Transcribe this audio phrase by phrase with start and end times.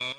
[0.00, 0.17] en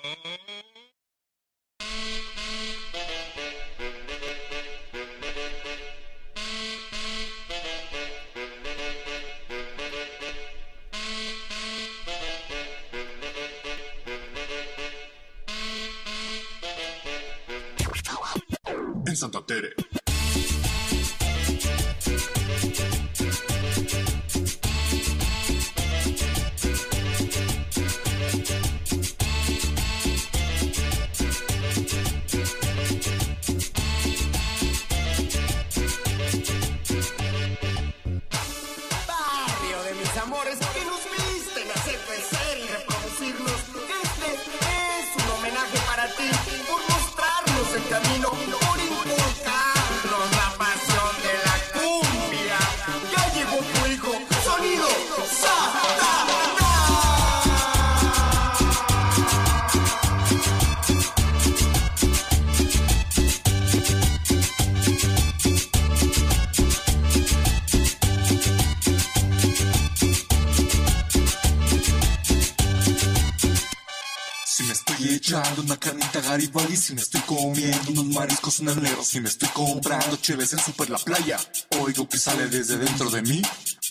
[78.61, 81.38] negros, si me estoy comprando cheves en Super La Playa,
[81.79, 83.41] oigo que sale desde dentro de mí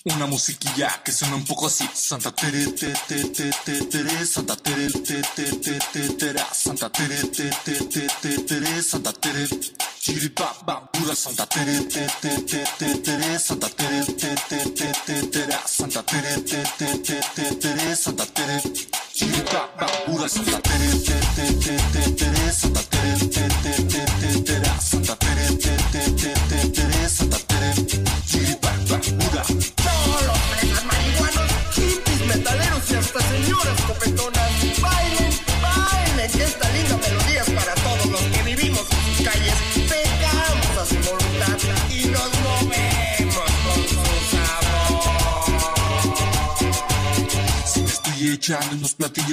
[0.05, 1.89] una musiquilla que suena un poco así.
[1.93, 7.53] Santa Tere, te, Santa Tere, te, Santa Tere, te, Santa Tere, Santa Tere, te,
[13.39, 13.99] Santa Tere,
[15.67, 18.63] Santa Tere, te, te, te, te, tere, Santa Tere,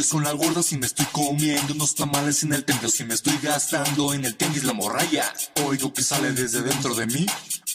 [0.10, 3.38] con la gorda, si me estoy comiendo unos tamales en el templo, si me estoy
[3.42, 5.34] gastando en el tenis la morralla,
[5.64, 7.26] oigo que sale desde dentro de mí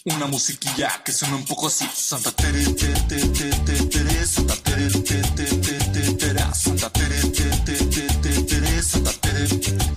[0.05, 1.89] una musiquilla que suena un poco así.
[1.95, 6.91] Santa Tere, te, te, te, te, tere, Santa Tere, te, te, te, te, tera, Santa
[6.91, 9.49] Tere, te, te, te, te, tere, Santa Tere,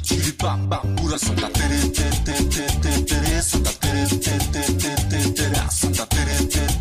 [0.02, 5.72] chiripapa, pura Santa Tere, te, te, te, te, tere, Santa Tere, te, te, te, te,
[5.72, 6.73] Santa Tere, te, te, te,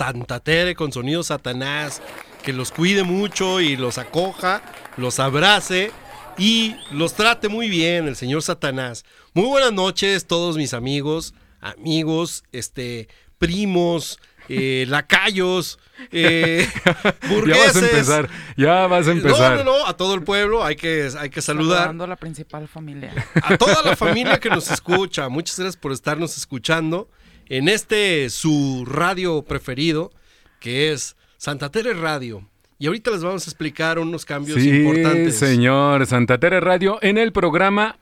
[0.00, 2.00] Santa Tere con sonido Satanás.
[2.42, 4.62] Que los cuide mucho y los acoja,
[4.96, 5.92] los abrace
[6.38, 9.04] y los trate muy bien el señor Satanás.
[9.34, 14.18] Muy buenas noches todos mis amigos, amigos, este, primos,
[14.48, 15.78] eh, lacayos,
[16.12, 17.74] eh, Ya burgueses.
[17.74, 19.58] vas a empezar, ya vas a empezar.
[19.58, 21.80] No, no, no, a todo el pueblo hay que, hay que saludar.
[21.80, 23.12] Saludando a la principal familia.
[23.42, 27.10] A toda la familia que nos escucha, muchas gracias por estarnos escuchando
[27.50, 30.10] en este su radio preferido,
[30.60, 32.48] que es Santa Tere Radio.
[32.78, 35.36] Y ahorita les vamos a explicar unos cambios Sí, importantes.
[35.38, 36.06] señor.
[36.06, 37.98] Santa Tere Radio en el programa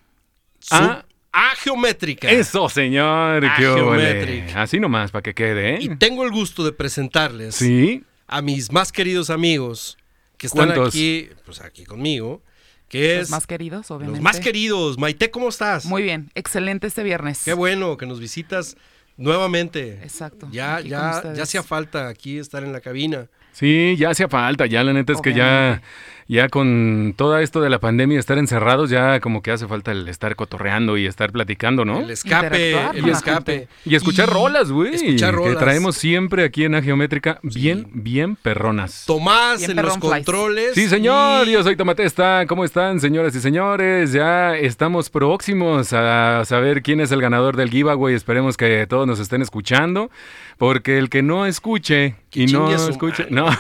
[0.60, 1.04] Su- A.
[1.32, 2.30] A Geométrica.
[2.30, 3.44] Eso, señor.
[3.44, 3.56] A.
[3.56, 4.54] Geometric.
[4.56, 5.96] Así nomás, para que quede, Y ¿eh?
[5.98, 8.04] tengo el gusto de presentarles Sí.
[8.26, 9.98] a mis más queridos amigos,
[10.36, 10.88] que están ¿Cuántos?
[10.94, 12.42] aquí, pues aquí conmigo,
[12.88, 14.18] que es Los más queridos, obviamente.
[14.18, 14.98] los más queridos.
[14.98, 15.84] Maite, ¿cómo estás?
[15.86, 17.42] Muy bien, excelente este viernes.
[17.44, 18.76] Qué bueno que nos visitas
[19.18, 19.98] nuevamente.
[20.02, 23.26] Exacto, Ya, ya, ya hacía falta aquí estar en la cabina.
[23.52, 25.82] Sí, ya hacía falta, ya la neta es que ya,
[26.28, 30.06] ya con todo esto de la pandemia, estar encerrados, ya como que hace falta el
[30.08, 31.98] estar cotorreando y estar platicando, ¿no?
[31.98, 33.66] El escape, el escape.
[33.84, 34.94] Y escuchar Y rolas, güey.
[34.94, 35.58] Escuchar Que rolas.
[35.58, 39.02] traemos siempre aquí en Geométrica, bien, bien perronas.
[39.08, 40.14] Tomás Bien en los flies.
[40.14, 40.74] controles.
[40.74, 42.44] Sí, señor, y- yo soy Tomatesta.
[42.46, 44.12] ¿Cómo están, señoras y señores?
[44.12, 48.14] Ya estamos próximos a saber quién es el ganador del giveaway.
[48.14, 50.10] Esperemos que todos nos estén escuchando,
[50.56, 53.49] porque el que no escuche y no escuche, no.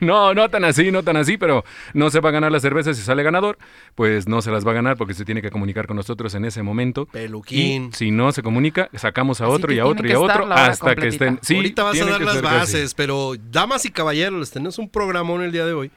[0.00, 1.64] No, no tan así, no tan así, pero
[1.94, 3.58] no se va a ganar la cerveza si sale ganador,
[3.94, 6.44] pues no se las va a ganar porque se tiene que comunicar con nosotros en
[6.44, 7.06] ese momento.
[7.06, 7.90] Peluquín.
[7.92, 10.52] Y si no se comunica, sacamos a Así otro y a otro y a otro
[10.52, 11.38] hasta que estén.
[11.42, 15.42] Sí, Ahorita vas a dar las bases, pero damas y caballeros, les tenemos un programón
[15.42, 15.90] el día de hoy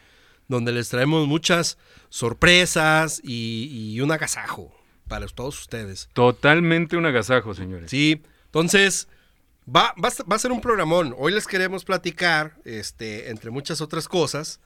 [0.47, 1.77] donde les traemos muchas
[2.09, 4.71] sorpresas y, y un agasajo
[5.13, 6.09] para todos ustedes.
[6.13, 7.91] Totalmente un agasajo, señores.
[7.91, 9.07] Sí, entonces
[9.69, 11.13] va, va, a- va a ser un programón.
[11.19, 14.59] Hoy les queremos platicar, este, entre muchas otras cosas,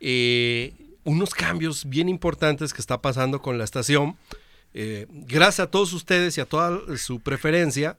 [0.00, 0.74] eh,
[1.04, 4.18] unos cambios bien importantes que está pasando con la estación.
[4.74, 7.96] Eh, gracias a todos ustedes y a toda su preferencia,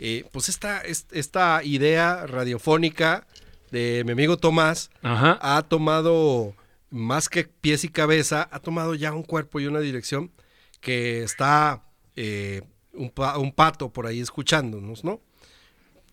[0.00, 3.24] eh, pues esta, es- esta idea radiofónica
[3.70, 5.38] de mi amigo Tomás Ajá.
[5.40, 6.56] ha tomado
[6.90, 10.32] más que pies y cabeza, ha tomado ya un cuerpo y una dirección
[10.80, 11.82] que está
[12.16, 12.62] eh,
[12.92, 15.20] un, pa- un pato por ahí escuchándonos, ¿no?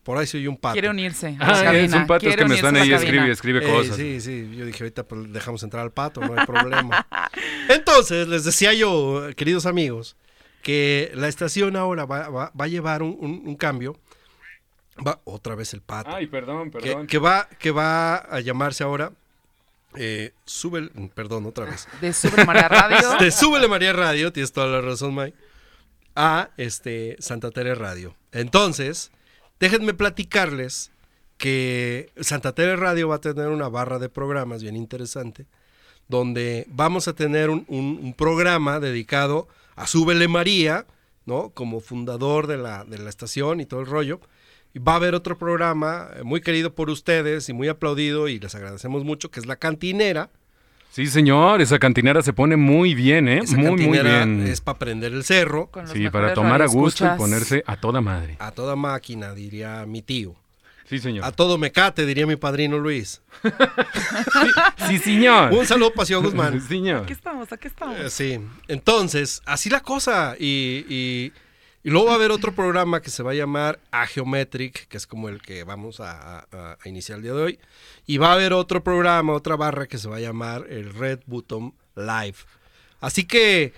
[0.03, 0.73] Por ahí se oye un pato.
[0.73, 1.35] Quiere unirse.
[1.39, 3.95] a Ah, la es un pato quiere que me están ahí, escribe, escribe Eh, cosas.
[3.97, 7.05] sí, sí, yo dije ahorita pues, dejamos entrar al pato, no hay problema.
[7.69, 10.15] Entonces, les decía yo, queridos amigos,
[10.63, 13.99] que la estación ahora va, va- va a llevar un, un- un cambio.
[15.05, 16.09] Va otra vez el pato.
[16.15, 17.07] Ay, perdón, que, perdón.
[17.07, 19.11] que va, que va a llamarse ahora.
[19.95, 21.87] Eh, sube, perdón, otra vez.
[22.01, 23.17] De Super María Radio.
[23.19, 25.37] De Súbele María Radio, tienes toda la razón, Mike,
[26.15, 28.15] a este, Santa Tere Radio.
[28.31, 29.11] Entonces,
[29.59, 30.91] déjenme platicarles
[31.37, 35.45] que Santa Tere Radio va a tener una barra de programas bien interesante,
[36.07, 40.85] donde vamos a tener un, un- un programa dedicado a Súbele María,
[41.25, 41.49] ¿no?
[41.49, 44.19] Como fundador de la, de la estación y todo el rollo.
[44.75, 48.53] Va a haber otro programa eh, muy querido por ustedes y muy aplaudido y les
[48.55, 50.29] agradecemos mucho, que es La Cantinera.
[50.91, 53.41] Sí, señor, esa cantinera se pone muy bien, ¿eh?
[53.43, 54.47] Esa muy, muy cantinera bien.
[54.47, 57.75] es para prender el cerro con los Sí, para tomar a gusto y ponerse a
[57.75, 58.35] toda madre.
[58.39, 60.35] a toda máquina, diría mi tío.
[60.89, 61.25] Sí, señor.
[61.25, 63.21] A todo mecate, diría mi padrino Luis.
[64.87, 65.51] Sí, señor.
[65.53, 66.53] Un saludo para Ciudad Guzmán.
[66.61, 67.03] Sí, señor.
[67.03, 67.99] Aquí estamos, aquí estamos.
[67.99, 70.35] Eh, sí, entonces, así la cosa.
[70.39, 71.33] Y, y-
[71.87, 75.07] y luego va a haber otro programa que se va a llamar Agiometric, que es
[75.07, 76.45] como el que vamos a,
[76.83, 77.59] iniciar el día de hoy.
[78.05, 81.21] Y va a haber otro programa, otra barra que se va a llamar el Red
[81.27, 82.35] Button Live.
[82.99, 83.71] Así que,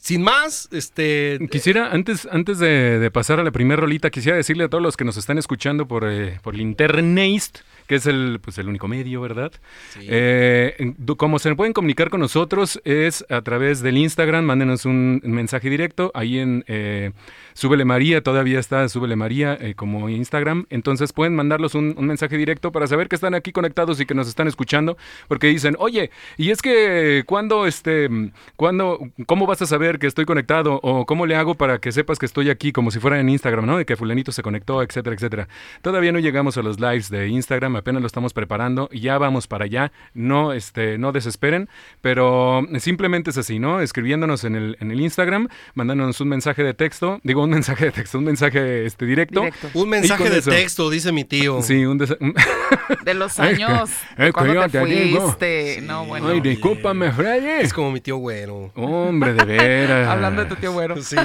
[0.00, 1.38] sin más, este...
[1.50, 4.96] Quisiera, antes, antes de, de pasar a la primera rolita, quisiera decirle a todos los
[4.96, 8.88] que nos están escuchando por, eh, por el internet, que es el, pues, el único
[8.88, 9.52] medio, ¿verdad?
[9.90, 10.06] Sí.
[10.08, 15.70] Eh, como se pueden comunicar con nosotros es a través del Instagram, mándenos un mensaje
[15.70, 17.12] directo, ahí en eh,
[17.54, 22.36] Súbele María, todavía está Súbele María eh, como Instagram, entonces pueden mandarlos un, un mensaje
[22.36, 24.96] directo para saber que están aquí conectados y que nos están escuchando,
[25.28, 28.08] porque dicen, oye, y es que cuando, este,
[28.56, 30.80] cuando, ¿cómo vas a saber que estoy conectado?
[30.82, 33.66] O cómo le hago para que sepas que estoy aquí, como si fuera en Instagram,
[33.66, 33.78] ¿no?
[33.78, 35.48] De que fulanito se conectó, etcétera, etcétera.
[35.82, 39.46] Todavía no llegamos a los lives de Instagram, apenas lo estamos preparando, y ya vamos
[39.46, 41.68] para allá, no, este, no desesperen,
[42.00, 43.80] pero simplemente es así, ¿no?
[43.80, 47.92] Escribiéndonos en el, en el Instagram, mandándonos un mensaje de texto, digo un mensaje de
[47.92, 49.40] texto, un mensaje este, directo.
[49.40, 49.70] Directo.
[49.74, 50.50] Un mensaje de eso.
[50.50, 51.62] texto, dice mi tío.
[51.62, 53.90] Sí, un De los años.
[54.16, 55.80] de que cuando yo te fuiste.
[55.82, 56.28] No, bueno.
[56.28, 57.62] Ay, discúlpame, Freddy.
[57.64, 58.72] Es como mi tío güero.
[58.74, 60.08] Hombre, de veras.
[60.14, 61.00] Hablando de tu tío güero.
[61.02, 61.16] Sí.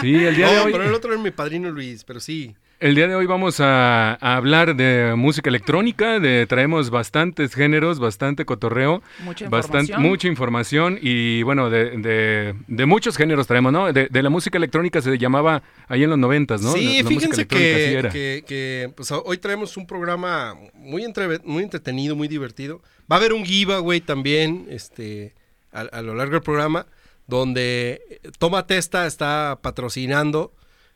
[0.00, 0.72] Sí, el día de hoy.
[0.72, 2.54] pero el otro es mi padrino Luis, pero sí.
[2.84, 7.98] El día de hoy vamos a, a hablar de música electrónica, de traemos bastantes géneros,
[7.98, 10.02] bastante cotorreo, Mucha bastante información.
[10.10, 13.90] mucha información y bueno, de, de- de muchos géneros traemos, ¿no?
[13.90, 16.72] De, de la música electrónica se llamaba ahí en los noventas, ¿no?
[16.72, 18.10] Sí, La- la música fíjense que, era.
[18.10, 22.82] que, que, pues, hoy traemos un programa muy, entre- muy entretenido, muy divertido.
[23.10, 25.32] Va a haber un giveaway también este,
[25.72, 26.86] a, a lo largo del programa,
[27.26, 30.52] donde eh, Toma Testa está patrocinando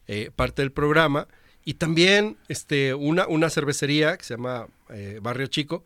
[0.06, 1.28] eh, parte del programa.
[1.68, 5.84] Y también este, una, una cervecería que se llama eh, Barrio Chico,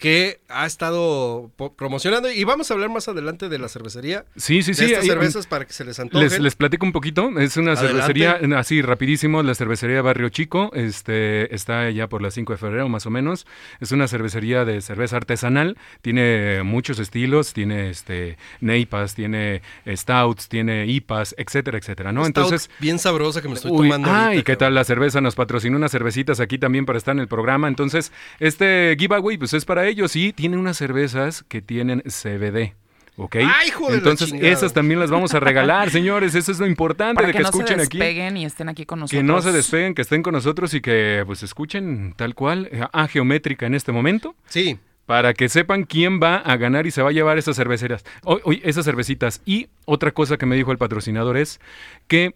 [0.00, 4.24] que ha estado promocionando y vamos a hablar más adelante de la cervecería.
[4.34, 4.84] Sí, sí, de sí.
[4.86, 6.26] estas ahí, cervezas para que se les antojen.
[6.26, 7.28] Les, les platico un poquito.
[7.38, 8.02] Es una Adelante.
[8.02, 10.70] cervecería, así rapidísimo, la cervecería Barrio Chico.
[10.74, 13.46] Este, está allá por las 5 de febrero, más o menos.
[13.78, 15.76] Es una cervecería de cerveza artesanal.
[16.00, 17.52] Tiene muchos estilos.
[17.52, 22.22] Tiene este, neipas, tiene stouts, tiene IPAs, etcétera, etcétera, ¿no?
[22.24, 24.08] Stout Entonces, bien sabrosa que me estoy Uy, tomando.
[24.10, 27.14] ah, ahorita, y qué tal la cerveza, nos patrocinó unas cervecitas aquí también para estar
[27.14, 27.68] en el programa.
[27.68, 32.74] Entonces, este giveaway, pues es para ellos y tiene unas cervezas que tienen CBD.
[33.16, 33.36] ¿Ok?
[33.36, 36.34] ¡Ay, hijo de la Entonces, esas también las vamos a regar, señores.
[36.34, 37.98] Eso es lo importante Para de que, que, no se escuchen aquí.
[37.98, 39.18] despeguen y estén aquí con nosotros.
[39.20, 42.82] Que no se despeguen, que estén con nosotros y que pues escuchen tal cual eh,
[42.90, 47.02] a geométrica en este momento Sí, para que sepan quién va a ganar y se
[47.02, 49.42] va a llevar esas cerveceras, o- o esas cervecitas.
[49.44, 51.60] Y otra cosa que me dijo el patrocinador es
[52.06, 52.34] que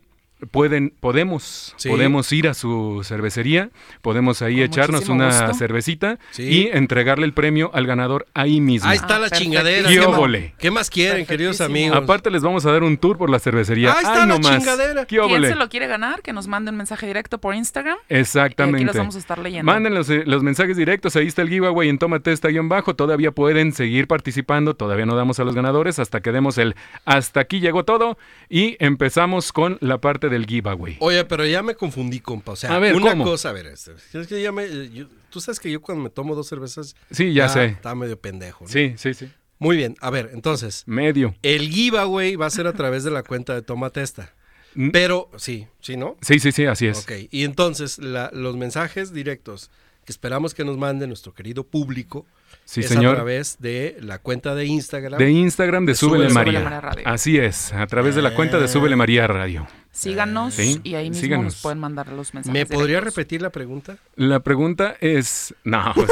[0.51, 1.89] pueden, podemos, Sí.
[1.89, 3.71] podemos ir a su cervecería,
[4.03, 5.55] podemos ahí Con echarnos una gusto.
[5.55, 6.43] cervecita Sí.
[6.43, 8.89] y entregarle el premio al ganador ahí mismo.
[8.89, 9.45] ahí está Ah, la perfecto.
[9.45, 9.89] chingadera.
[9.89, 10.55] ¡Qué ¿Qué, más- óvole!
[10.59, 11.97] qué más quieren, queridos amigos?
[11.97, 13.93] Aparte les vamos a dar un tour por la cervecería.
[13.93, 15.05] Ahí está ¡Ay, la no chingadera.
[15.07, 16.23] ¡Qué ¿Quién se lo quiere ganar?
[16.23, 17.97] Que nos mande un mensaje directo por Instagram.
[18.09, 18.79] Exactamente.
[18.81, 19.71] Y aquí los vamos a estar leyendo.
[19.71, 22.95] Manden los, eh, los mensajes directos, ahí está el giveaway en Tómate esta guion bajo.
[22.95, 26.75] Todavía pueden seguir participando, todavía no damos a los ganadores hasta que demos el
[27.05, 30.97] hasta aquí llegó todo y empezamos con la parte del giveaway.
[31.01, 32.53] Oye, pero ya me confundí, compa.
[32.53, 33.25] O sea, A ver, una ¿cómo?
[33.25, 36.11] cosa, a ver, este, es que ya me, yo- tú sabes que yo cuando me
[36.11, 36.95] tomo dos cervezas.
[37.11, 37.65] Sí, ya sé.
[37.67, 38.65] Está medio pendejo.
[38.65, 38.71] ¿no?
[38.71, 39.31] Sí, sí, sí.
[39.59, 41.35] Muy bien, a ver, entonces, Medio.
[41.43, 44.35] el giveaway va a ser a través de la cuenta de Toma Testa.
[44.75, 44.91] Mm.
[44.91, 46.17] Pero, sí, sí, ¿no?
[46.21, 46.99] Sí, sí, sí, así es.
[47.05, 49.71] Ok, y entonces la- los mensajes directos
[50.05, 52.27] que esperamos que nos mande nuestro querido público
[52.67, 53.15] Sí, es a señor.
[53.15, 55.19] través de la cuenta de Instagram.
[55.19, 56.61] De Instagram de, De Súbele Súbele María.
[56.61, 57.03] María Radio.
[57.07, 59.67] Así es, a través de la cuenta de Súbele María Radio.
[59.95, 61.45] Síganos Sí, y ahí mismo síganos.
[61.45, 62.53] nos pueden mandar los mensajes.
[62.53, 63.15] ¿Me podría directos.
[63.17, 63.97] repetir la pregunta?
[64.17, 65.55] La pregunta es.
[65.63, 65.93] No.
[65.95, 66.09] pues,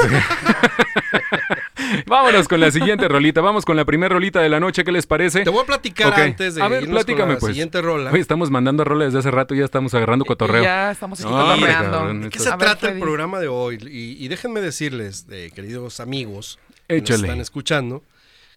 [2.07, 3.41] Vámonos con la siguiente rolita.
[3.41, 4.83] Vamos con la primera rolita de la noche.
[4.83, 5.43] ¿Qué les parece?
[5.43, 7.51] Te voy a platicar antes de A ver, irnos con la pues.
[7.51, 8.11] siguiente rola.
[8.11, 10.63] Oye, estamos mandando roles desde hace rato y ya estamos agarrando cotorreo.
[10.63, 11.91] Ya estamos aquí No, hombre, cotorreando.
[11.97, 13.77] cabrón, ¿De qué se A ver, trata el programa de hoy?
[13.91, 18.03] Y, y déjenme decirles, eh, queridos amigos que nos están escuchando,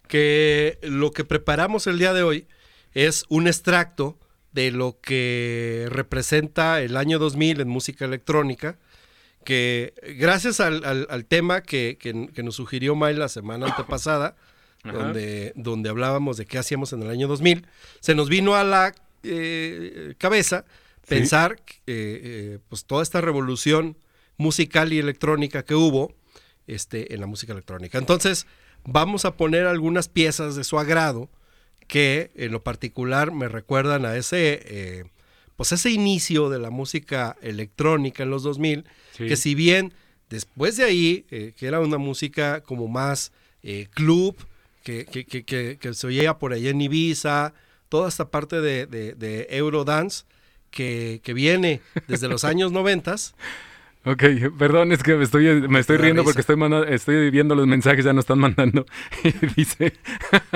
[0.07, 2.47] que lo que preparamos el día de hoy
[2.93, 4.17] es un extracto
[4.57, 8.75] de lo que representa el año 2000 en música electrónica,
[9.43, 14.35] que gracias al, al- al tema que, que- que nos sugirió May la semana antepasada,
[14.83, 17.67] donde, donde hablábamos de qué hacíamos en el año 2000,
[17.99, 20.65] se nos vino a la eh, cabeza
[21.07, 23.95] pensar eh, eh, pues toda esta revolución
[24.37, 26.13] musical y electrónica que hubo
[26.65, 27.97] este, en la música electrónica.
[27.99, 28.47] Entonces,
[28.85, 31.29] vamos a poner algunas piezas de su agrado
[31.87, 35.03] que en lo particular me recuerdan a ese, eh,
[35.55, 38.85] pues ese inicio de la música electrónica en los 2000,
[39.17, 39.27] Sí.
[39.27, 39.93] que si bien
[40.29, 43.31] después de ahí, eh, que era una música como más
[43.63, 44.35] eh, club,
[44.83, 47.53] que, que, que, que- se oía por allá en Ibiza,
[47.89, 50.23] toda esta parte de, de, de Eurodance,
[50.71, 53.15] que, que viene desde los años 90,
[54.09, 54.23] Ok,
[54.57, 56.29] perdón, es que me estoy, me estoy riendo risa.
[56.29, 58.85] porque estoy, manda- estoy viendo los mensajes, ya nos están mandando.
[59.23, 59.93] Y dice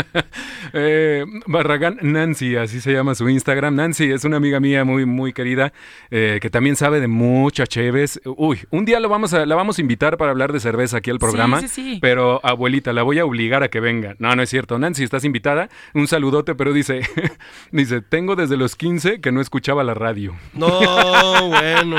[0.74, 3.76] eh, Barragán Nancy, así se llama su Instagram.
[3.76, 5.74] Nancy es una amiga mía muy, muy querida,
[6.12, 8.22] eh, que también sabe de muchas cheves.
[8.26, 11.10] Uy, un día lo vamos a, la vamos a invitar para hablar de cerveza aquí
[11.10, 11.60] al programa.
[11.62, 11.98] sí, sí.
[12.02, 14.16] Pero, abuelita, la voy a obligar a que venga.
[14.20, 14.80] No, no es cierto.
[14.80, 15.70] Nancy, estás invitada.
[15.94, 17.02] Un saludote, pero dice,
[17.72, 20.36] dice, tengo desde los 15 que no escuchaba la radio.
[20.54, 21.98] No, bueno.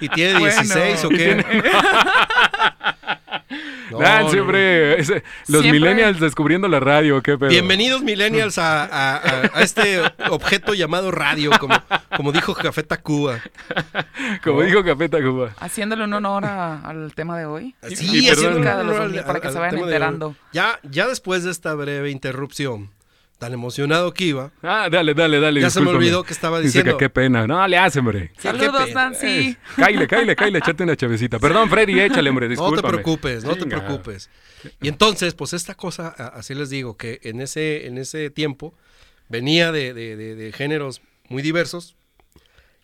[0.00, 0.60] ¿Y tiene Bueno.
[0.90, 1.44] 16 o qué?
[3.90, 4.54] No, Nancy, no.
[4.54, 7.50] ese- los Siempre- millennials descubriendo la radio, qué pedo.
[7.50, 11.74] Bienvenidos millennials a, a- a- a este objeto llamado radio, como,
[12.16, 13.40] como dijo Café Tacuba.
[14.44, 15.50] Como dijo Café Tacuba.
[15.58, 17.74] Haciéndole un honor a- al tema de hoy.
[17.88, 18.62] Sí, haciendo perdón.
[18.62, 20.36] un honor Para al- que al- se vayan enterando.
[20.52, 22.90] Ya, ya después de esta breve interrupción,
[23.40, 25.60] tan emocionado que iba, Ah, dale, dale, dale.
[25.62, 26.96] Ya se me olvidó que estaba Dice diciendo.
[26.98, 27.46] que qué pena.
[27.46, 28.30] No, le hace, hombre.
[28.36, 29.04] qué Saludos, pena.
[29.10, 29.56] Nancy.
[29.76, 31.38] Cáile, cáile, cáile, échate una chavecita.
[31.40, 32.82] Perdón, Freddy, échale, hombre, no discúlpame.
[32.82, 34.30] te preocupes, no te preocupes.
[34.82, 38.74] Y entonces, pues esta cosa, así les digo, que en ese, en ese tiempo
[39.28, 41.96] venía de, de- de- de géneros muy diversos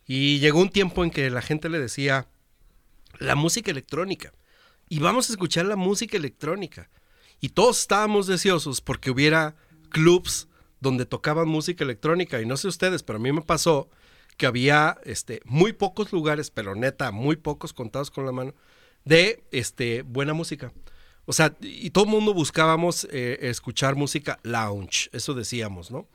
[0.07, 2.27] y llegó un tiempo en que la gente le decía
[3.19, 4.33] la música electrónica
[4.89, 6.89] y vamos a escuchar la música electrónica
[7.41, 9.57] y todos estábamos deseosos porque hubiera
[9.97, 10.47] clubs
[10.79, 13.89] donde tocaban música electrónica y no sé ustedes, pero a mí me pasó
[14.37, 18.55] que había este muy pocos lugares, pero neta, muy pocos contados con la mano
[19.07, 20.71] de este buena música.
[21.25, 26.07] O sea, y todo el mundo buscábamos eh, escuchar música lounge, eso decíamos, ¿no?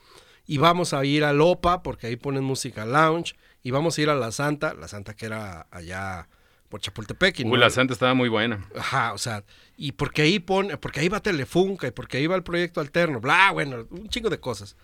[0.45, 3.33] Y vamos a ir a Lopa porque ahí ponen música lounge
[3.63, 6.29] y vamos a ir a La Santa, La Santa que era allá
[6.71, 7.39] por Chapultepec.
[7.41, 8.65] Y Uy, no- la Santa estaba muy buena.
[8.75, 9.43] Ajá, o sea,
[9.77, 13.19] y porque ahí pone, porque ahí va Telefunca y porque ahí va el proyecto alterno,
[13.19, 14.75] bla, bueno, un chingo de cosas.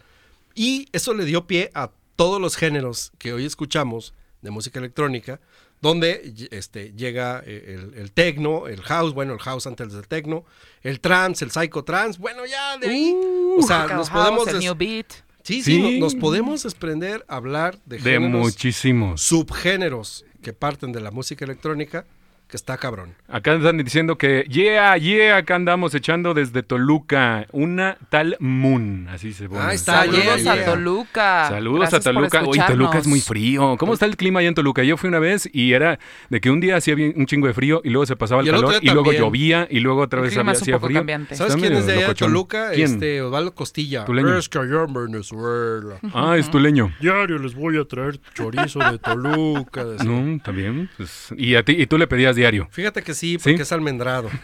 [0.53, 5.39] Y eso le dio pie a todos los géneros que hoy escuchamos de música electrónica,
[5.82, 10.44] donde este, llega eh, el, el techno, el house, bueno, el house antes del techno,
[10.82, 13.15] el trance, el psychotrance, bueno, ya de ahí,
[13.58, 14.48] o sea, nos House, podemos...
[14.48, 15.06] el New Beat.
[15.44, 16.00] sí, sí, Sí.
[16.00, 19.22] nos podemos desprender, hablar de, De géneros, muchísimos.
[19.22, 22.06] subgéneros que parten de la música electrónica,
[22.48, 23.13] que está cabrón.
[23.27, 29.34] Acá están diciendo que, yeah, yeah, acá andamos echando desde Toluca una tal Moon, así
[29.34, 29.62] se pone.
[29.62, 30.66] Ahí está, Saludos yeah, a yeah.
[30.66, 31.48] Toluca.
[31.50, 32.44] Saludos Gracias a Toluca.
[32.46, 33.75] Uy, Toluca es muy frío.
[33.77, 34.82] ¿Cómo está el clima allá en Toluca?
[34.84, 36.00] Yo fui una vez y era
[36.30, 38.48] de que un día hacía bien- un chingo de frío y luego se pasaba el,
[38.48, 39.24] Y el otro calor y luego también.
[39.24, 41.00] llovía y luego otra El vez clima había, es un hacía poco frío.
[41.00, 41.36] cambiante.
[41.36, 42.16] ¿Sabes Está quién es de allá de.
[42.16, 42.72] Toluca?
[42.74, 42.94] ¿Quién?
[42.94, 44.06] Este, Osvaldo Costilla.
[44.06, 44.38] Tuleño.
[44.38, 46.00] Es que allá en Venezuela.
[46.13, 46.94] Ah, es tuleño.
[47.01, 49.84] Diario les voy a traer chorizo de Toluca.
[50.06, 50.89] No, bien.
[50.98, 52.70] pues, y a ti, y tú le pedías diario.
[52.72, 53.62] Fíjate que sí, porque ¿Sí?
[53.63, 54.29] es almendrado.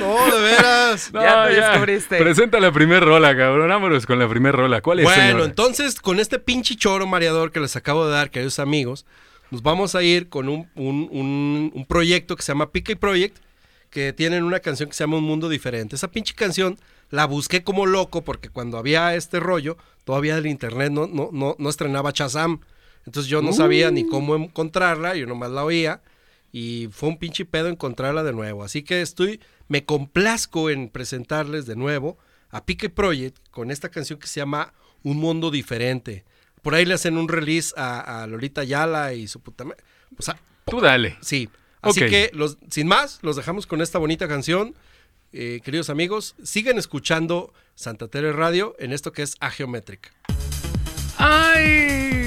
[0.00, 1.10] no, de veras.
[1.12, 2.18] Ya te descubriste.
[2.18, 3.68] Presenta la primer rola, cabrón.
[3.68, 4.80] Vámonos con la primer rola.
[4.80, 5.44] ¿Cuál es, Bueno, señora?
[5.44, 9.04] entonces con este pinche choro mareador que les acabo de dar, queridos amigos,
[9.50, 12.96] nos vamos a ir con un, un- un- un proyecto que se llama Pica y
[12.96, 13.38] Project,
[13.90, 15.96] que tienen una canción que se llama Un Mundo Diferente.
[15.96, 16.78] Esa pinche canción
[17.10, 21.54] la busqué como loco porque cuando había este rollo, todavía el internet no, no, no,
[21.58, 22.60] no estrenaba Chazam.
[23.06, 26.02] Entonces yo no sabía ni cómo encontrarla, yo nomás la oía
[26.52, 28.64] y fue un pinche pedo encontrarla de nuevo.
[28.64, 32.18] Así que estoy, me complazco en presentarles de nuevo
[32.50, 36.24] a Pique Project con esta canción que se llama Un Mundo Diferente.
[36.62, 39.64] Por ahí le hacen un release a, a Lolita Yala y su puta
[40.18, 41.16] O sea, Tú dale.
[41.20, 41.48] sí.
[41.82, 44.74] Así que, los, sin más, los dejamos con esta bonita canción.
[45.32, 50.12] Eh, queridos amigos, sigan escuchando Santa Tere Radio en esto que es Ageometric.
[51.18, 52.25] ¡Ay!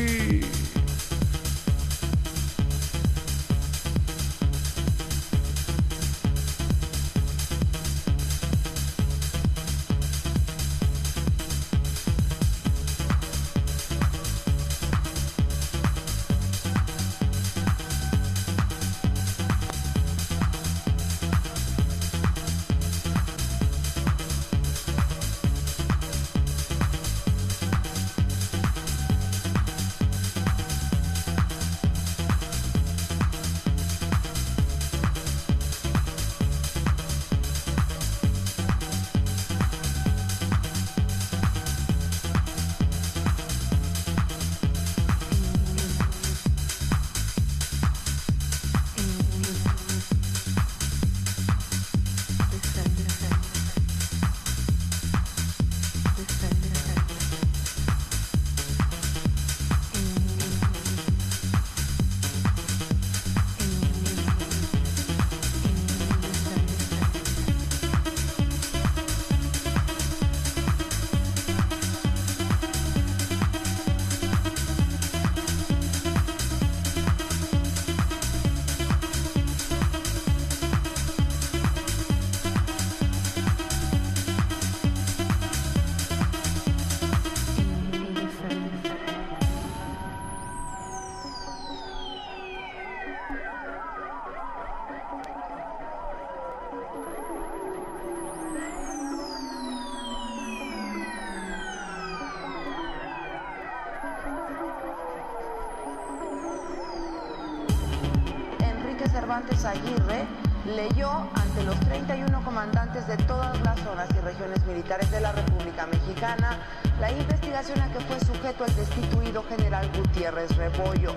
[109.65, 110.25] Aguirre
[110.65, 115.85] leyó ante los 31 comandantes de todas las zonas y regiones militares de la República
[115.85, 116.59] Mexicana
[116.99, 121.13] la investigación a que fue sujeto el destituido general Gutiérrez Rebollo.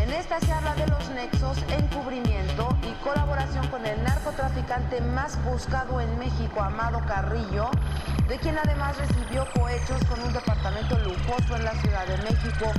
[0.00, 6.00] En esta se habla de los nexos, encubrimiento y colaboración con el narcotraficante más buscado
[6.00, 7.70] en México, Amado Carrillo,
[8.28, 12.72] de quien además recibió cohechos con un departamento lujoso en la Ciudad de México,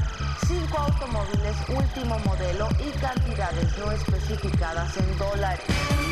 [0.47, 6.08] cinco automóviles último modelo y cantidades no especificadas en dólares.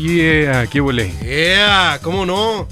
[0.00, 1.10] Yeah, qué huele.
[1.22, 2.68] Yeah, ¿cómo no?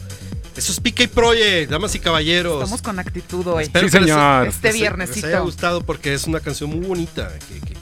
[0.57, 2.63] Eso es PK Project, damas y caballeros.
[2.63, 3.65] Estamos con actitud hoy.
[3.65, 4.47] Espero Sí, que les- señor.
[4.47, 5.43] Este les- Les haya viernesito.
[5.43, 7.74] gustado porque es una canción muy bonita que, que-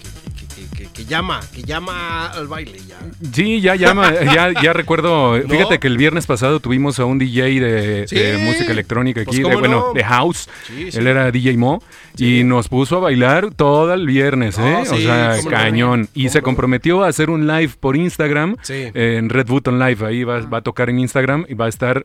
[1.04, 2.98] que- llama, que llama al baile ya.
[3.32, 5.38] Sí, ya llama, ya, ya recuerdo.
[5.38, 5.48] ¿No?
[5.48, 8.16] Fíjate que el viernes pasado tuvimos a un DJ de, Sí.
[8.16, 9.92] de música electrónica Pues, aquí, de, ¿cómo bueno, no?
[9.94, 10.48] de house.
[10.66, 10.98] Sí, sí.
[10.98, 11.82] Él era DJ Mo
[12.16, 14.76] y nos puso a bailar todo el viernes, ¿eh?
[14.82, 15.50] o sea, no.
[15.50, 16.08] cañón.
[16.14, 18.90] Y ¿Cómo se comprometió a hacer un live por Instagram Sí.
[18.94, 20.06] en Red Button Live.
[20.06, 22.04] Ahí va, va a tocar en Instagram y va a estar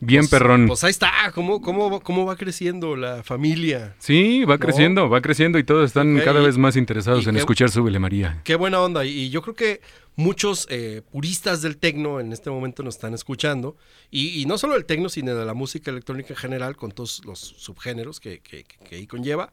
[0.00, 0.66] bien Pues- perrón.
[0.66, 3.94] Pues ahí está, ¿cómo, cómo, cómo va creciendo la familia.
[3.98, 7.40] Sí, va creciendo, va creciendo y todos están cada y- vez más interesados en qué-
[7.40, 8.40] escuchar Súbele María.
[8.44, 9.04] Qué buena onda.
[9.04, 9.80] Y yo creo que
[10.16, 13.76] muchos eh, puristas del tecno en este momento nos están escuchando.
[14.10, 17.22] Y, y no solo del tecno, sino de la música electrónica en general, con todos
[17.24, 19.52] los subgéneros que, que- que- que ahí conlleva.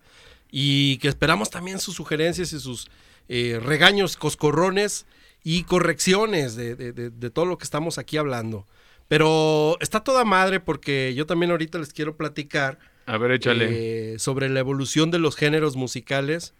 [0.51, 2.87] Y que esperamos también sus sugerencias y sus
[3.27, 5.05] eh, regaños, coscorrones
[5.43, 8.65] y correcciones de, de- de- de todo lo que estamos aquí hablando.
[9.07, 14.13] Pero está toda madre porque yo también ahorita les quiero platicar A ver, échale.
[14.13, 16.53] eh, sobre la evolución de los géneros musicales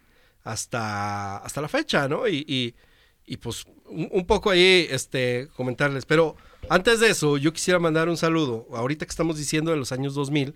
[0.44, 2.28] hasta, hasta la fecha, ¿no?
[2.28, 2.74] Y, y-
[3.28, 6.06] y, pues un, un poco ahí este, comentarles.
[6.06, 6.36] Pero
[6.68, 10.14] antes de eso, yo quisiera mandar un saludo, ahorita que estamos diciendo de los años
[10.14, 10.54] 2000,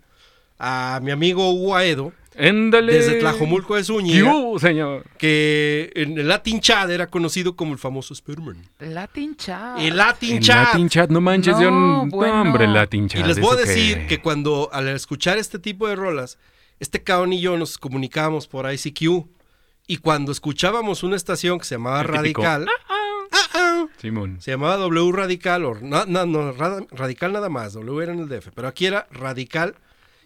[0.58, 2.92] a mi amigo Hugo Aedo, Éndale.
[2.94, 5.04] desde Tlajomulco de ¿Qué Zúñiga, señor?
[5.18, 8.62] que en el Latin Chat era conocido como el famoso Sperman.
[8.78, 9.78] Latin Chat.
[9.80, 10.68] El Latin Chat.
[10.68, 12.40] Latin Chat, no manches, No, yo no, no, bueno.
[12.42, 13.20] hombre, Latin Chat.
[13.20, 14.06] Y les voy a ¿eso decir qué?
[14.06, 16.38] que cuando al escuchar este tipo de rolas,
[16.78, 19.26] este cabrón y yo nos comunicábamos por ICQ.
[19.86, 24.40] Y cuando escuchábamos una estación que se llamaba El Radical, ah, ah, Simón.
[24.40, 28.20] se llamaba W Radical, o no, no, no, Rad- Radical nada más, W era en
[28.20, 29.74] el DF, pero aquí era Radical.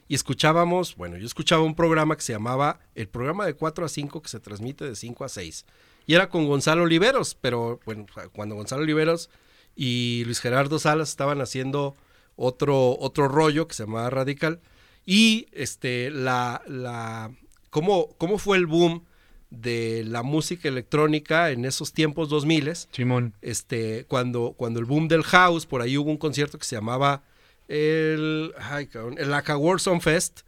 [0.09, 3.89] Y escuchábamos, bueno, yo escuchaba un programa que se llamaba el programa de 4 a
[3.89, 5.65] 5 que se transmite de 5 a 6.
[6.07, 9.31] Y era con Gonzalo Oliveros, pero bueno, cuando Gonzalo Oliveros
[9.75, 11.97] y Luis Gerardo Salas estaban haciendo
[12.37, 14.61] otro, otro rollo que se llamaba Radical.
[15.07, 17.33] Y este, la, la,
[17.71, 19.05] ¿cómo, ¿cómo fue el boom
[19.51, 23.35] de la música electrónica en esos tiempos 2000 Simón.
[23.41, 27.23] este, cuando, cuando el boom del house, por ahí hubo un concierto que se llamaba
[27.69, 30.41] el, ay, cabrón, el Aka Warzone Fest,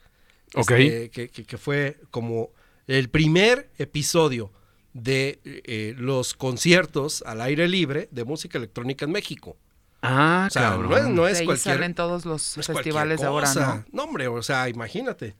[0.54, 0.70] Ok.
[0.72, 2.50] este, que, que- que fue como
[2.86, 4.52] el primer episodio
[4.92, 9.56] de eh, los conciertos al aire libre de música electrónica en México.
[10.02, 10.90] Ah, O sea, cabrón.
[10.90, 13.52] no es, no es de ahí cualquier, salen todos los no festivales de ahora.
[13.54, 13.84] ¿no?
[13.92, 15.34] No, hombre, o sea, imagínate.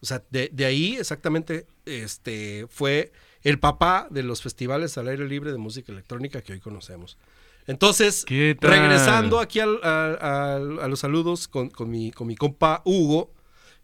[0.00, 5.26] O sea, de, de ahí exactamente este, fue el papá de los festivales al aire
[5.28, 7.18] libre de música electrónica que hoy conocemos.
[7.66, 12.82] Entonces, regresando aquí al- a, a- a los saludos con, con mi, con mi compa
[12.84, 13.30] Hugo,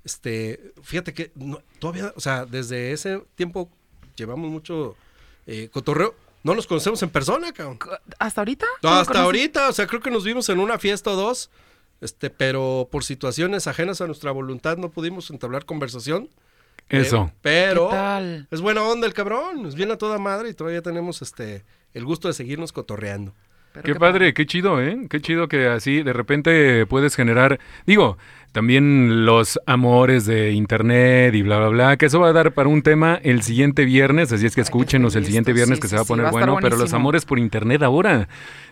[0.04, 3.70] este, fíjate que no- todavía, o sea, desde ese tiempo
[4.16, 4.96] llevamos mucho
[5.46, 6.14] eh, cotorreo.
[6.44, 7.78] No nos conocemos en persona, cabrón.
[8.18, 8.66] ¿Hasta ahorita?
[8.82, 11.16] No, ¿No lo hasta ahorita, o sea, creo que nos vimos en una fiesta o
[11.16, 11.50] dos,
[12.00, 16.28] este, pero por situaciones ajenas a nuestra voluntad no pudimos entablar conversación.
[16.88, 17.30] Eso.
[17.30, 18.48] Eh, pero ¿Qué tal?
[18.50, 22.04] es buena onda el cabrón, nos viene a toda madre y todavía tenemos este el
[22.04, 23.34] gusto de seguirnos cotorreando.
[23.72, 25.06] Pero Qué padre, qué chido, ¿eh?
[25.08, 28.18] Qué chido que así de repente puedes generar, digo,
[28.52, 32.68] también los amores de internet y bla, bla, bla, que eso va a dar para
[32.68, 35.90] un tema el siguiente viernes, así es que escúchenos el siguiente viernes sí, que sí,
[35.90, 38.28] se va a sí, poner a bueno, pero los amores por internet ahora,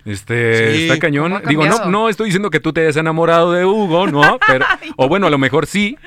[0.07, 1.33] este, Sí, está cañón.
[1.33, 4.39] ¿cómo ha Digo, no, no estoy diciendo que tú te hayas enamorado de Hugo, ¿no?
[4.47, 4.65] Pero,
[4.97, 5.99] o bueno, a lo mejor sí.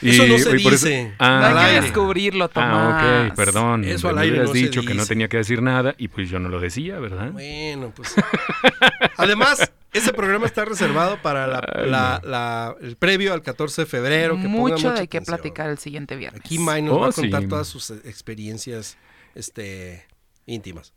[0.00, 1.12] Eso no se y por eso- dice.
[1.18, 3.02] Ah, No hay que descubrirlo, Tomás.
[3.02, 3.84] Ah, ok, perdón.
[3.84, 5.08] Eso al aire no se dicho que no dice.
[5.08, 7.32] tenía que decir nada y pues yo no lo decía, ¿verdad?
[7.32, 8.14] Bueno, pues.
[9.16, 13.86] Además, ese programa está reservado para la, Ay, la- la- el previo al 14 de
[13.86, 14.36] febrero.
[14.40, 16.42] Que Mucho mucha de qué platicar el siguiente viernes.
[16.44, 17.48] Aquí May nos Oh, va a contar sí.
[17.48, 18.96] todas sus experiencias
[19.34, 20.06] este,
[20.46, 20.92] íntimas.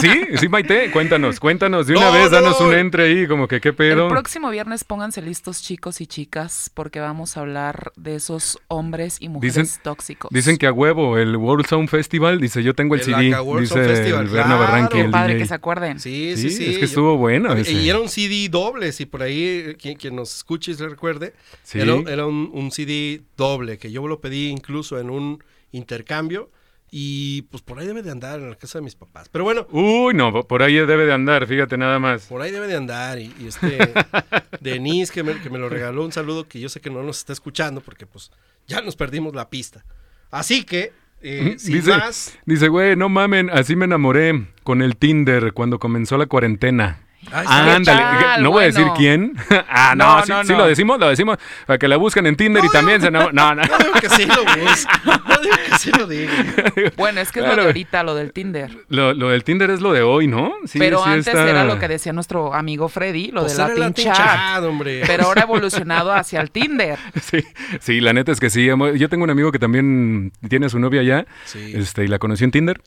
[0.00, 0.08] Sí,
[0.38, 2.68] sí, Maite, cuéntanos, cuéntanos de una No, vez, no, danos no.
[2.68, 4.04] un entre ahí, como que qué pedo.
[4.06, 9.18] El próximo viernes pónganse listos chicos y chicas porque vamos a hablar de esos hombres
[9.20, 10.30] y mujeres Dicen- tóxicos.
[10.32, 13.34] Dicen que a huevo, el World Sound Festival, dice yo tengo el, El CD, dice
[13.36, 14.88] Sound Festival, el Berna claro.
[14.88, 15.38] Qué el padre DJ.
[15.42, 16.00] que se acuerden.
[16.00, 16.70] Sí, Sí, sí, sí.
[16.72, 17.72] es que estuvo bueno Y- ese.
[17.72, 20.88] Y era un CD doble, si por ahí eh, quien, quien nos escuche y se
[20.88, 21.34] recuerde.
[21.62, 21.78] Sí.
[21.80, 26.50] Era, era un, un CD doble que yo lo pedí incluso en un intercambio.
[26.94, 29.30] Y pues por ahí debe de andar en la casa de mis papás.
[29.30, 32.26] Pero bueno, Uy, no, por ahí debe de andar, fíjate nada más.
[32.26, 33.18] por ahí debe de andar.
[33.18, 33.78] Y, y este
[34.60, 37.16] Denise que me, que me lo regaló, un saludo que yo sé que no nos
[37.16, 38.30] está escuchando porque pues
[38.66, 39.86] ya nos perdimos la pista.
[40.30, 44.98] Así que, eh, sin dice, más, dice, güey, no mamen, así me enamoré con el
[44.98, 47.00] Tinder cuando comenzó la cuarentena.
[47.30, 49.34] Ay, ¿Qué Ándale, no voy a decir quién.
[49.68, 50.58] ah, no, No, sí, no, sí no.
[50.58, 53.54] lo decimos, lo decimos para que la busquen en Tinder y también se no, no,
[53.54, 53.62] no.
[53.62, 54.92] No digo que sí lo busque.
[55.04, 56.32] No digo que sí lo diga.
[56.96, 58.70] Bueno, es que es lo de ahorita, lo del Tinder.
[58.88, 60.52] Lo, lo del Tinder es lo de hoy, ¿no?
[60.66, 63.92] Sí, Pero sí antes está- era lo que decía nuestro amigo Freddy, lo Pues de
[63.94, 64.16] Chat.
[64.16, 65.02] Chat, hombre.
[65.06, 66.98] Pero ahora ha evolucionado hacia el Tinder.
[67.22, 67.38] Sí,
[67.80, 68.66] sí, la neta es que sí.
[68.66, 71.72] Yo tengo un amigo que también tiene a su novia allá Sí.
[71.74, 72.80] este, y la conoció en Tinder.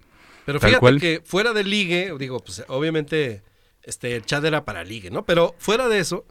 [0.45, 0.99] Pero fíjate cual.
[0.99, 3.41] que fuera de ligue, digo, pues obviamente
[3.85, 5.25] este, el chat era para ligue, ¿no?
[5.25, 6.25] Pero fuera de eso,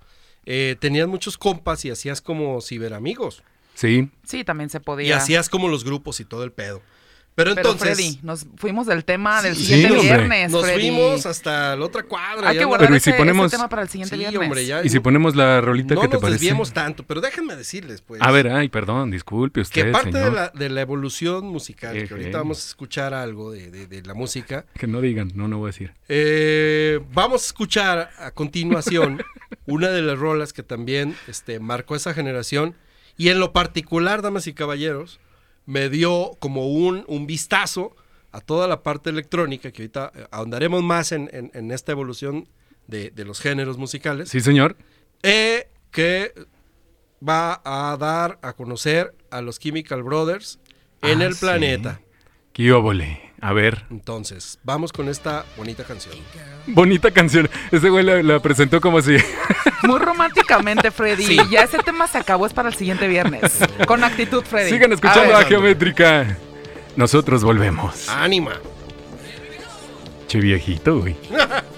[0.45, 3.43] eh, tenías muchos compas y hacías como ciberamigos.
[3.75, 5.09] Sí, Sí, también se podía.
[5.09, 6.83] Y hacías como los grupos y todo el pedo.
[7.37, 10.03] Pero Pero entonces Freddy, nos fuimos del tema del Sí, siguiente hombre.
[10.09, 10.81] viernes, nos Freddy.
[10.91, 12.51] fuimos hasta la otra cuadra.
[12.51, 14.21] Hay que no- guardar Pero ¿y si ese, ponemos- ese tema para el siguiente Sí,
[14.21, 14.41] viernes.
[14.41, 16.35] hombre, ya y si ponemos la rolita no que te nos parece.
[16.39, 18.23] desviemos tanto, pero déjenme decirles, pues.
[18.23, 22.15] A ver, ay, perdón, disculpe usted, que parte de la, de la evolución musical, que
[22.15, 25.59] ahorita vamos a escuchar algo de, de- de la música, Que no digan, no, no
[25.59, 25.93] voy a decir.
[26.09, 29.25] eh, vamos a escuchar a continuación
[29.67, 32.77] una de las rolas que también este, marcó esa generación
[33.17, 35.19] y en lo particular, damas y caballeros,
[35.67, 37.95] me dio como un, un vistazo
[38.33, 42.49] a toda la parte electrónica, que ahorita eh, ahondaremos más en, en- en esta evolución
[42.87, 44.29] de, de los géneros musicales.
[44.29, 44.77] Sí, señor.
[45.23, 46.33] eh, que
[47.27, 50.59] va a dar a conocer a los Chemical Brothers
[51.03, 51.41] en Ah, el sí.
[51.41, 52.01] planeta.
[52.55, 53.21] Qué óvole.
[53.41, 56.15] A ver, Entonces, vamos con esta bonita canción.
[56.67, 57.51] bonita canción.
[57.71, 59.17] Ese güey la, la presentó como si...
[59.83, 61.25] Muy románticamente, Freddy.
[61.25, 61.39] Sí.
[61.51, 63.59] Ya ese tema se acabó, es para el siguiente viernes.
[63.87, 64.71] Con actitud, Freddy.
[64.71, 65.45] Sigan escuchando A a.
[65.45, 66.39] Geométrica.
[66.97, 68.09] Nosotros volvemos.
[68.09, 68.53] ¡Ánima!
[70.27, 71.15] Che viejito, güey.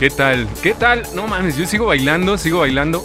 [0.00, 0.48] ¿Qué tal?
[0.62, 1.02] ¿Qué tal?
[1.14, 3.04] No mames, yo sigo bailando, sigo bailando.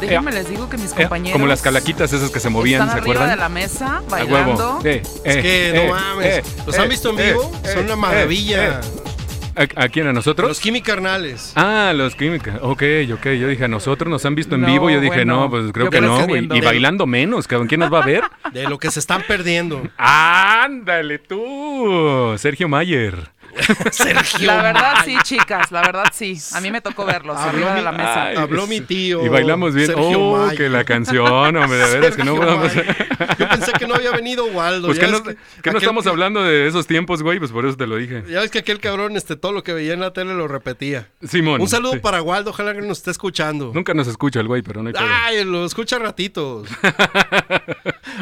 [0.00, 1.32] Déjenme les digo que mis Eh, compañeros.
[1.32, 3.30] como las calaquitas esas que se movían, están ¿se acuerdan?
[3.30, 4.78] de la mesa, A bailando.
[4.78, 4.80] huevo.
[4.84, 6.26] Eh, Es eh, que eh, no mames.
[6.26, 7.52] eh, ¿Los eh, han visto en eh, vivo?
[7.64, 8.80] eh, Son una eh, maravilla.
[8.80, 9.66] eh.
[9.76, 10.06] ¿A, a quién?
[10.08, 10.48] ¿A nosotros?
[10.48, 11.52] Los químicarnales.
[11.54, 12.52] Ah, los químicos.
[12.60, 12.82] Ok,
[13.14, 13.26] ok.
[13.38, 14.90] Yo dije, a nosotros nos han visto en No, vivo.
[14.90, 16.48] Yo dije, bueno, no, pues creo que no, güey.
[16.52, 17.68] Y bailando menos, cabrón.
[17.68, 18.22] ¿Quién nos va a ver?
[18.52, 19.80] De lo que se están perdiendo.
[19.96, 23.30] Ándale tú, Sergio Mayer.
[23.90, 24.46] Sergio.
[24.46, 26.38] La verdad sí, chicas, la verdad sí.
[26.54, 28.24] A mí me tocó verlos Habló arriba de mi- la mesa.
[28.26, 29.24] Ay, Habló mi tío.
[29.24, 29.86] Y bailamos bien.
[29.86, 30.56] Sergio oh, Mayer.
[30.56, 32.36] que la canción, hombre, de veras que no.
[32.36, 32.96] Mayer.
[33.38, 34.88] Yo pensé que no había venido Waldo.
[34.88, 37.22] Pues ya que no, ves que que no aquel estamos que- hablando de esos tiempos,
[37.22, 38.24] güey, pues por eso te lo dije.
[38.28, 41.08] Ya ves que aquel cabrón, este, todo lo que veía en la tele lo repetía.
[41.22, 41.60] Simón.
[41.60, 41.98] Un saludo sí.
[42.00, 43.72] para Waldo, ojalá que nos esté escuchando.
[43.74, 45.04] Nunca nos escucha el güey, pero no hay pedo.
[45.24, 46.68] Ay, lo escucha ratitos.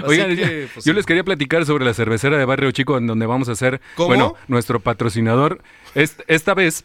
[0.06, 3.26] Oigan, que, pues, yo les quería platicar sobre la cervecera de Barrio Chico, en donde
[3.26, 4.08] vamos a hacer, ¿Cómo?
[4.08, 5.62] bueno, nuestro patrocinador.
[5.94, 6.84] Es- esta vez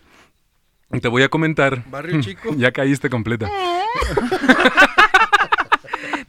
[1.01, 1.83] te voy a comentar.
[1.89, 2.53] Barrio Chico.
[2.57, 3.49] ya caíste completa.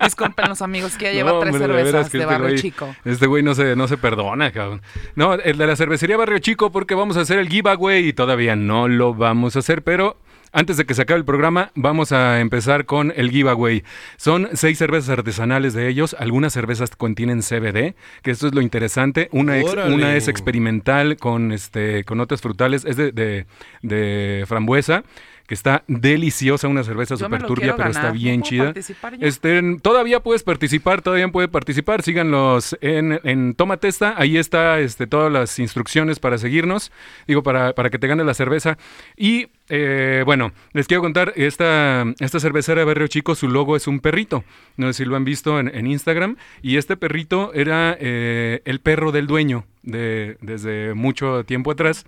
[0.02, 2.48] Disculpen los amigos que ya lleva No, tres hombre, de veras cervezas de este barrio
[2.48, 2.94] güey- chico.
[3.04, 4.80] Este güey no se, no se perdona, cabrón.
[5.16, 8.54] No, el de la cervecería Barrio Chico, porque vamos a hacer el giveaway y todavía
[8.56, 10.16] no lo vamos a hacer, pero
[10.52, 13.84] antes de que se acabe el programa, vamos a empezar con el giveaway.
[14.16, 16.16] Son seis cervezas artesanales de ellos.
[16.18, 19.28] Algunas cervezas contienen CBD, que esto es lo interesante.
[19.32, 19.94] Una, ex- Órale.
[19.94, 23.46] una es experimental con, este, con notas frutales, es de, de-
[23.82, 25.04] de frambuesa.
[25.48, 28.14] Que está deliciosa, una cerveza súper turbia, pero está ganar.
[28.14, 28.74] ¿No bien chida.
[29.18, 32.02] Este, todavía puedes participar, todavía puede participar.
[32.02, 34.14] Síganlos en, en Toma Testa.
[34.18, 36.92] Ahí está este, todas las instrucciones para seguirnos.
[37.26, 38.76] Digo, para, para que te gane la cerveza.
[39.16, 43.86] Y eh, bueno, les quiero contar, esta, esta cervecera de Barrio Chico, su logo es
[43.86, 44.44] un perrito.
[44.76, 46.36] No sé si lo han visto en, en Instagram.
[46.60, 52.04] Y este perrito era eh, el perro del dueño de, desde mucho tiempo atrás.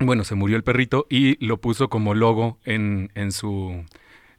[0.00, 3.84] Bueno, se murió el perrito y lo puso como logo en, en su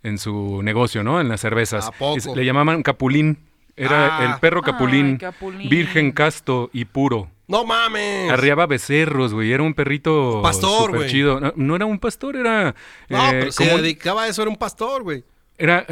[0.04, 1.20] en su negocio, ¿no?
[1.20, 1.88] En las cervezas.
[1.88, 2.20] ¿A poco?
[2.22, 3.40] Se- le llamaban Capulín.
[3.76, 4.26] Era Ah.
[4.34, 5.70] el perro Ay, Capulín, Capulín.
[5.70, 7.30] virgen, casto y puro.
[7.48, 8.30] No mames.
[8.32, 9.52] Arriaba becerros, güey.
[9.52, 11.10] Era un perrito Pastor, güey.
[11.10, 11.40] chido.
[11.40, 12.76] No, no era un pastor, era...
[13.10, 15.24] No, eh, pero se como- dedicaba a eso, era un pastor, güey.
[15.60, 15.86] Era...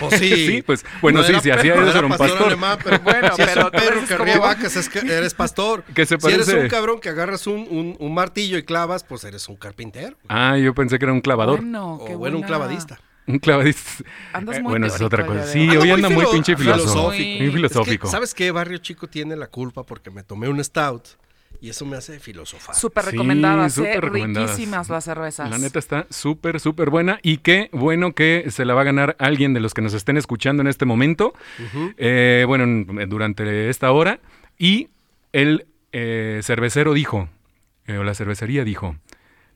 [0.00, 0.46] Pues sí.
[0.52, 2.42] Sí, pues, bueno, No sí, si hacía perro, eso era un pastor.
[2.46, 4.88] alemán, pero Bueno, si es pero un tú perro eres que como- ríe vacas, es
[4.88, 5.84] que eres pastor.
[5.94, 9.04] Que se Si eres parece- un cabrón que agarras un, un- un martillo y clavas,
[9.04, 10.16] pues eres un carpintero.
[10.28, 11.60] Ah, yo pensé que era un clavador.
[11.60, 12.98] Bueno, O qué bueno, un clavadista.
[13.26, 14.02] Un clavadista.
[14.32, 15.46] Andas Eh, muy bueno, es otra cosa.
[15.46, 15.76] Sí, hoy.
[15.76, 17.02] hoy Ando anda muy pinche filosófico.
[17.10, 18.08] Muy Es que, filosófico.
[18.10, 18.50] ¿Sabes qué?
[18.50, 21.06] Barrio Chico tiene la culpa porque me tomé un stout
[21.62, 22.74] y eso me hace filosofar.
[22.74, 23.80] Súper Sí, recomendadas, ¿eh?
[23.94, 24.50] súper recomendadas.
[24.50, 25.48] Riquísimas las cervezas.
[25.48, 29.14] La neta está súper, súper buena y qué bueno que se la va a ganar
[29.20, 31.32] alguien de los que nos estén escuchando en este momento,
[31.96, 34.18] eh, bueno, en- durante esta hora.
[34.58, 34.88] Y
[35.32, 37.28] el eh, cervecero dijo,
[37.86, 38.96] eh, o la cervecería dijo,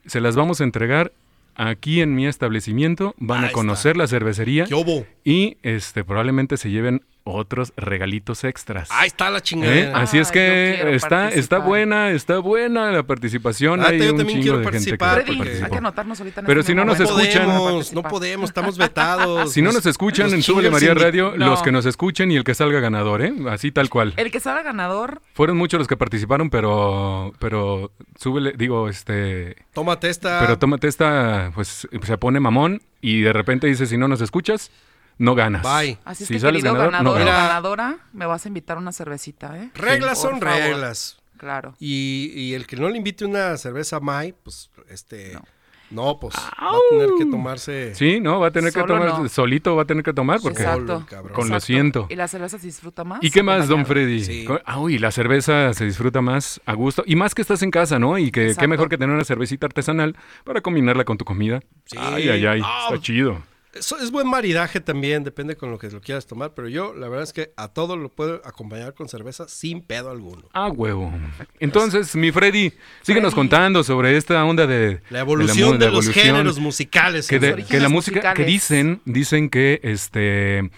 [0.06, 1.12] se las vamos a entregar
[1.56, 5.06] aquí en mi establecimiento, van Ahí a conocer la cervecería ¿Qué hubo?
[5.24, 8.88] y este probablemente se lleven otros regalitos extras.
[8.92, 9.42] Ahí está la ¿Eh?
[9.42, 9.98] chingadera.
[9.98, 13.80] Así es que está, está buena, está buena la participación.
[13.80, 15.78] Ah, Hay yo un también chingo quiero de gente que participar, Freddy, porque- hay que
[15.78, 18.78] anotarnos ahorita en Pero este si no momento nos no escuchan- podemos, no podemos, estamos
[18.78, 19.52] vetados.
[19.52, 21.46] Si no nos escuchan en Súbele el María Radio, No.
[21.46, 23.32] los que nos escuchen y el que salga ganador, ¿eh?
[23.50, 24.14] Así tal cual.
[24.16, 30.08] El que salga ganador, Fueron muchos los que participaron, pero, pero súbele, digo, este, Tómate
[30.10, 30.38] esta.
[30.40, 34.70] pero tómate esta, pues se pone mamón y de repente dice, si no nos escuchas,
[35.18, 35.62] no ganas.
[35.62, 35.98] Bye.
[36.04, 37.34] así es Si que sales querido ganador, ganas.
[37.34, 39.70] Ganadora, me vas a invitar una cervecita, ¿eh?
[39.74, 40.58] reglas son favor.
[40.58, 41.18] reglas.
[41.36, 41.74] Claro.
[41.78, 45.34] Y, y el que no le invite una cerveza Mai, pues, este...
[45.34, 45.42] No.
[45.88, 47.94] No, pues, va a tener que tomarse...
[47.94, 49.28] Sí, no, va a tener que tomar, no.
[49.28, 50.62] solito va a tener que tomar porque...
[50.62, 51.06] Exacto.
[51.32, 52.08] Con lo siento.
[52.10, 53.22] ¿Y la cerveza se disfruta más?
[53.22, 53.86] ¿Y qué más, don?
[53.86, 54.24] Freddy?
[54.24, 54.48] Sí.
[54.64, 57.04] Ah, uy, la cerveza se disfruta más a gusto.
[57.06, 58.18] Y más que estás en casa, ¿no?
[58.18, 61.60] Y que qué mejor que tener una cervecita artesanal para combinarla con tu comida.
[61.84, 61.96] Sí.
[62.00, 62.60] Ay, ay, ay.
[62.64, 63.40] Ah, está chido.
[63.78, 67.08] Eso es buen maridaje también, depende con lo que lo quieras tomar, pero yo la
[67.08, 70.42] verdad es que a todo lo puedo acompañar con cerveza sin pedo alguno.
[70.52, 71.12] Ah, huevo.
[71.60, 72.72] Entonces, mi Freddy,
[73.02, 73.48] síguenos Freddy.
[73.48, 75.00] contando sobre esta onda de...
[75.10, 76.24] La evolución de, la los evolución.
[76.36, 77.26] géneros musicales.
[77.28, 80.70] que, de- que la música que dicen dicen que este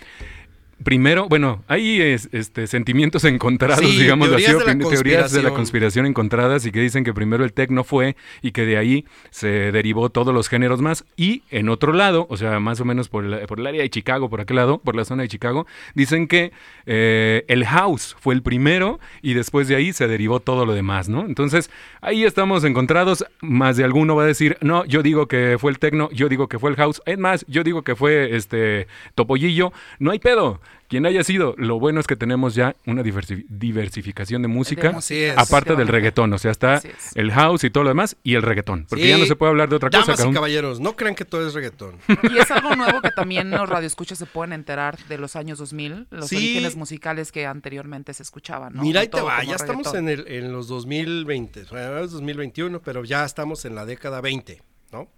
[0.85, 5.43] primero bueno hay es- este sentimientos encontrados Sí, digamos así teorías de la teorías de
[5.43, 6.07] la conspiración.
[6.07, 10.11] encontradas y que dicen que primero el tecno fue y que de ahí se derivó
[10.11, 11.05] todos los géneros más.
[11.17, 13.91] Y en otro lado o sea más o menos por el, por el área de
[13.91, 16.53] Chicago por aquel lado por la zona de Chicago dicen que
[16.87, 21.09] eh, el house fue el primero y después de ahí se derivó todo lo demás
[21.09, 21.71] no entonces
[22.01, 23.25] ahí estamos encontrados.
[23.41, 26.49] Más de alguno va a decir no yo digo que fue el tecno yo digo
[26.49, 29.73] que fue el house es más yo digo que fue este topollillo.
[29.99, 34.41] No hay pedo quien haya sido, lo bueno es que tenemos ya una diversi- diversificación
[34.43, 36.81] de música, De aparte del reggaetón, o sea, está
[37.15, 39.11] el house y todo lo demás y el reggaetón, porque Sí.
[39.11, 40.13] ya no se puede hablar de otra cosa.
[40.17, 41.97] Damas y caballeros, no crean que todo es reggaetón.
[42.33, 46.07] Y es algo nuevo que también los radioescuchas se pueden enterar de los años 2000,
[46.11, 46.37] los Sí.
[46.37, 48.83] orígenes musicales que anteriormente se escuchaban, ¿no?
[48.83, 53.05] Mira, ahí te va, ya estamos en, el, en los 2020, bueno, es 2021, pero
[53.05, 54.63] ya estamos en la década 20,
[54.93, 55.09] ¿no?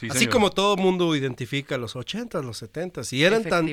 [0.00, 0.32] Sí, Así señor.
[0.32, 3.66] como todo mundo identifica los 80, los 70, y eran tan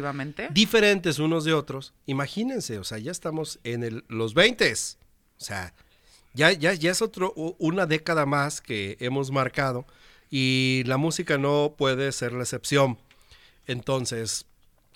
[0.51, 4.75] diferentes unos de otros, imagínense, o sea, ya estamos en el, los 20, o
[5.38, 5.73] sea,
[6.34, 9.86] ya, ya, ya es otro, una década más que hemos marcado
[10.30, 12.97] y la música no puede ser la excepción.
[13.65, 14.47] Entonces,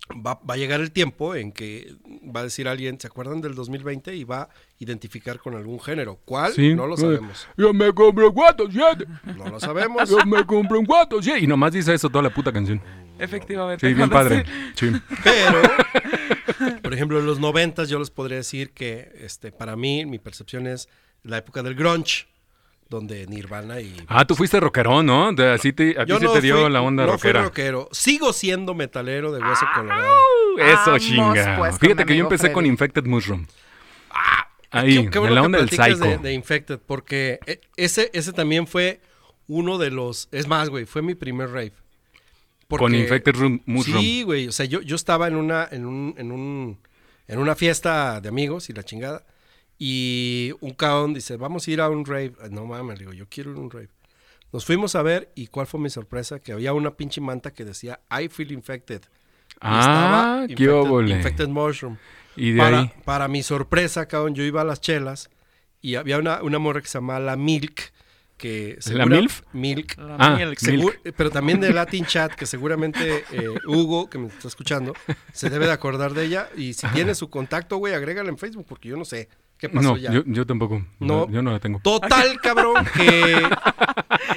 [0.10, 1.96] va, va a llegar el tiempo en que
[2.36, 4.16] va a decir alguien, ¿se acuerdan del 2020?
[4.16, 4.50] Y va a
[4.80, 6.20] identificar con algún género.
[6.26, 6.54] ¿Cuál?
[6.54, 6.74] Sí.
[6.76, 7.48] No lo sabemos.
[7.58, 9.06] Yo me compro un cuatro, siete.
[9.38, 10.10] No lo sabemos.
[10.10, 11.40] Yo me compro un cuatro, siete.
[11.42, 12.82] Y nomás dice eso toda la puta canción.
[13.20, 13.88] Efectivamente.
[13.88, 14.46] Sí, bien padre.
[14.76, 14.92] Sí.
[15.24, 15.62] Pero,
[16.82, 20.68] por ejemplo, en los noventas yo les podría decir que este, para mí, mi percepción
[20.68, 20.90] es
[21.24, 22.28] la época del grunge,
[22.92, 23.96] donde Nirvana y...
[24.08, 25.32] Ah, tú fuiste rockerón, ¿no?
[25.34, 27.44] De- así te, a ti yo sí te dio fui- la onda no fui rockera.
[27.46, 27.90] rockero.
[27.92, 30.14] Sigo siendo metalero de hueso colorado.
[30.60, 31.56] Eso, chinga.
[31.58, 32.70] pues, con Fíjate que yo empecé con Freddy.
[32.70, 33.48] Infected Mushroom.
[34.70, 36.10] Ahí, Qué- qué bueno en la que onda del platicas psycho.
[36.10, 39.02] de, de Infected, porque e- ese, ese también fue
[39.48, 40.30] uno de los...
[40.32, 41.72] Es más, güey, fue mi primer rave.
[42.68, 44.00] Con Porque- Infected Room- Mushroom.
[44.02, 44.48] Sí, güey.
[44.48, 46.78] O sea, yo, yo estaba en una, en un, en un,
[47.28, 49.24] en una fiesta de amigos y la chingada.
[49.84, 52.34] Y un cabrón dice, vamos a ir a un rave.
[52.40, 53.90] Ay, No mames, digo, yo quiero ir a un rave.
[54.54, 57.66] Nos fuimos a ver y cuál fue mi sorpresa, que había una pinche manta que
[57.66, 59.02] decía I feel infected.
[59.02, 61.16] Y Ah, estaba qué infected, óvole.
[61.16, 61.98] infected mushroom.
[62.36, 62.92] Y de para, ahí.
[63.06, 65.32] para mi sorpresa, cabrón, yo iba a las chelas
[65.82, 67.92] y había una, una morra que se llamaba La Milk.
[68.38, 69.42] Que ¿La MILF?
[69.54, 69.98] Milk.
[69.98, 70.60] La Ah, Milk.
[70.60, 74.94] Segur- pero también de Latin Chat, que seguramente eh, Hugo, que me está escuchando,
[75.34, 76.50] se debe de acordar de ella.
[76.56, 79.28] Y si tiene su contacto, güey, agrégala en Facebook, porque yo no sé
[79.62, 80.12] qué pasó No, ya.
[80.12, 80.84] yo, yo tampoco.
[81.00, 81.28] No.
[81.28, 81.80] No, yo no la tengo.
[81.80, 83.42] Total, cabrón, que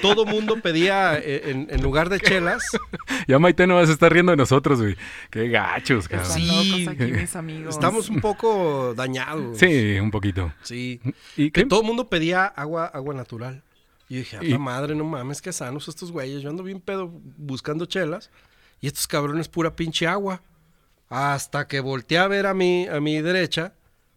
[0.02, 2.62] todo mundo pedía eh, en, en lugar de chelas.
[3.26, 4.96] Ya Maite no vas a estar riendo de nosotros, güey.
[5.30, 6.26] Qué gachos, cabrón.
[6.30, 6.82] Están Sí.
[6.82, 7.74] locos aquí mis amigos.
[7.74, 9.56] Estamos un poco dañados.
[9.58, 10.52] Sí, un poquito.
[10.62, 11.00] Sí.
[11.36, 11.66] ¿Y Que qué?
[11.66, 13.62] todo el mundo pedía agua, agua natural.
[14.10, 16.42] Y yo dije, a Y- la madre, no mames, qué sanos estos güeyes.
[16.42, 18.30] Yo ando bien pedo buscando chelas.
[18.82, 20.42] Y estos cabrones pura pinche agua.
[21.08, 23.72] Hasta que volteé a ver a mi, a mi derecha.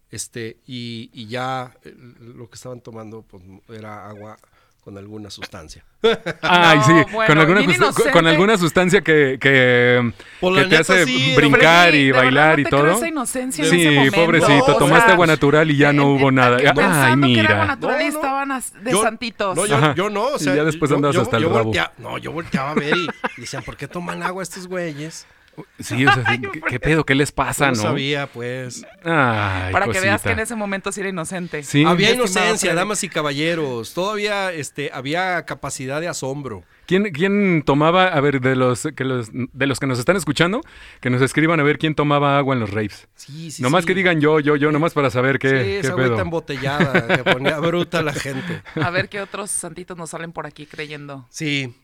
[0.09, 1.93] Este, y, y ya eh,
[2.35, 4.37] lo que estaban tomando pues, era agua
[4.81, 5.83] con alguna sustancia.
[6.41, 11.05] Ay, No, sí, bueno, con, alguna con alguna sustancia que, que, que te neta, hace
[11.05, 12.91] sí, brincar y bailar no y todo.
[12.91, 14.15] esa inocencia en Sí, ese momento.
[14.15, 16.55] pobrecito, O tomaste sea, agua natural y ya no en- hubo en- nada.
[16.57, 17.65] Ay, pensando que era agua mira.
[17.75, 18.17] natural y No, no.
[18.17, 19.55] estaban de Yo- santitos.
[19.57, 21.49] No, yo, yo no, o Y sea, ya después yo, andas yo- hasta el yo
[21.49, 21.65] rabo.
[21.73, 25.27] voltea- no, yo volteaba a ver y, y decían, ¿por qué toman agua estos güeyes?
[25.79, 27.03] Sí, o sea, ¿qué, qué pedo?
[27.03, 27.81] ¿Qué les pasa, no no?
[27.81, 28.85] sabía, pues.
[29.03, 31.63] Ay, para que veas que en ese momento sí era inocente.
[31.63, 31.83] Sí.
[31.85, 32.75] Había inocencia, Freddy.
[32.75, 33.93] damas y caballeros.
[33.93, 36.63] Todavía este, había capacidad de asombro.
[36.85, 40.61] ¿Quién, ¿Quién tomaba, a ver, de los, que los, de los que nos están escuchando,
[41.01, 43.09] que nos escriban a ver quién tomaba agua en los raves?
[43.15, 43.87] Sí, sí, nomás sí.
[43.87, 46.05] que digan yo, yo, yo, nomás para saber qué, sí, qué esa pedo.
[46.05, 48.61] agüita embotellada que ponía bruta la gente.
[48.81, 51.27] A ver qué otros santitos nos salen por aquí creyendo.
[51.29, 51.75] Sí.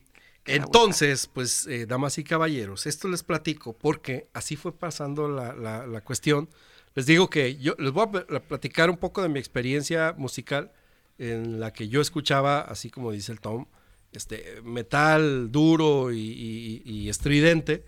[0.46, 5.86] Entonces, pues, eh, damas y caballeros, esto les platico porque así fue pasando la, la-
[6.02, 6.48] cuestión.
[6.94, 10.14] Les digo que yo les voy a pl- a platicar un poco de mi experiencia
[10.18, 10.70] musical
[11.18, 13.66] en la que yo escuchaba, así como dice el Tom,
[14.12, 17.84] este metal duro y, estridente.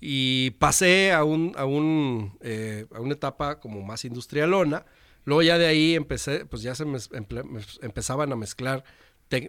[0.00, 4.84] Y pasé a, un, a, un, eh, a una etapa como más industrialona.
[5.24, 6.98] Luego ya de ahí empecé, pues ya se me
[7.80, 8.84] empezaban a mezclar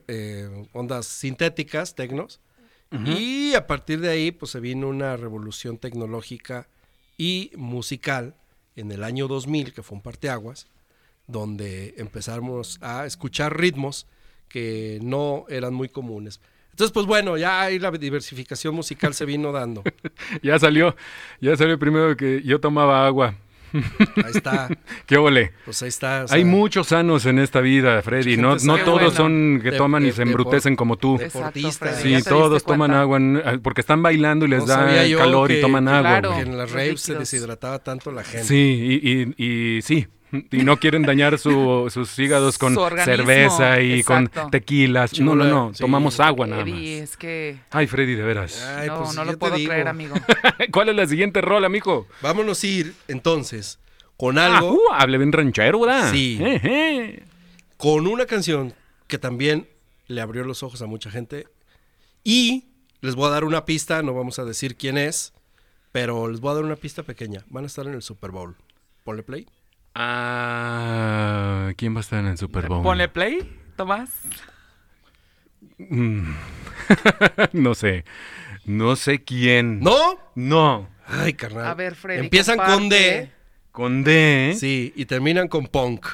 [0.08, 2.40] eh, ondas sintéticas, tecnos.
[3.06, 6.70] Y a partir de ahí, pues se vino una revolución tecnológica
[7.18, 8.36] y musical
[8.78, 10.68] en el año 2000, que fue un parteaguas,
[11.28, 14.08] donde empezamos a escuchar ritmos
[14.48, 16.40] que no eran muy comunes.
[16.72, 19.84] Entonces, pues bueno, ya ahí la diversificación musical se vino dando.
[20.42, 20.96] Ya salió,
[21.40, 23.36] ya salió primero que yo tomaba agua.
[24.18, 24.70] Ahí está,
[25.06, 25.52] ¿Qué ole?
[25.66, 26.24] pues ahí está.
[26.24, 28.38] o sea, Hay muchos sanos en esta vida, Freddy.
[28.38, 29.12] No, no todos bueno.
[29.12, 31.18] son que De- toman y de- se de- embrutecen como tú.
[31.18, 32.02] de- Deportistas.
[32.02, 35.56] Sí, todos toman agua en- ah, porque están bailando y les No da calor y
[35.56, 36.02] que- toman agua.
[36.02, 36.32] Claro.
[36.32, 36.44] güey.
[36.44, 38.46] que en las raves se deshidrataba tanto la gente.
[38.48, 38.56] Sí,
[39.04, 40.08] y, y- y sí.
[40.52, 44.42] Y no quieren dañar su- sus hígados con Su cerveza y exacto.
[44.42, 45.20] con tequilas.
[45.20, 45.74] No, no, no.
[45.74, 45.80] Sí.
[45.82, 47.10] Tomamos agua nada Eddie, más.
[47.12, 48.62] es que Ay, Freddy, de veras.
[48.64, 49.70] Ay, no, pues, no lo puedo digo.
[49.72, 50.16] creer, amigo.
[50.72, 52.08] ¿Cuál es la siguiente rola, mijo?
[52.22, 53.80] Vámonos a ir entonces
[54.18, 56.12] con Ah, algo, uh, hable bien ranchero, ¿verdad?
[56.12, 56.38] Sí.
[56.42, 57.24] Ejé.
[57.78, 58.74] con una canción
[59.08, 59.68] que también
[60.08, 61.48] le abrió los ojos a mucha gente.
[62.24, 62.66] Y
[63.02, 65.34] les voy a dar una pista, no vamos a decir quién es,
[65.92, 67.46] Pero les voy a dar una pista pequeña.
[67.50, 68.56] Van a estar en el Super Bowl.
[69.06, 69.48] Ponle play.
[69.96, 72.84] Ah, ¿quién va a estar en el Super Bowl?
[72.84, 74.10] Ponle play, Tomás.
[75.78, 76.34] Mm.
[77.54, 78.04] no sé.
[78.66, 79.80] No sé quién.
[79.80, 80.20] ¿No?
[80.36, 80.90] No.
[81.08, 81.68] Ay, carnal.
[81.68, 82.20] A ver, Freddy.
[82.20, 83.32] Empiezan con D.
[83.72, 84.56] Con D.
[84.60, 86.08] Sí, y terminan con punk.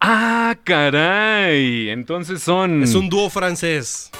[0.00, 1.90] Ah, caray.
[1.90, 2.84] Entonces son.
[2.84, 4.10] Es un dúo francés.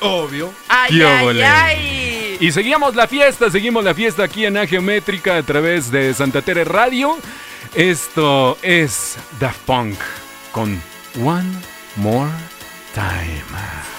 [0.00, 0.52] Obvio.
[0.68, 2.36] ¡Ay, ¡Qué ay, ay!
[2.38, 6.42] Y seguimos la fiesta, seguimos la fiesta aquí en A Geométrica a través de Santa
[6.42, 7.16] Tere Radio.
[7.76, 9.98] Esto es Daft Punk
[10.50, 10.82] con
[11.22, 11.60] One
[11.96, 12.32] More
[12.94, 13.95] Time.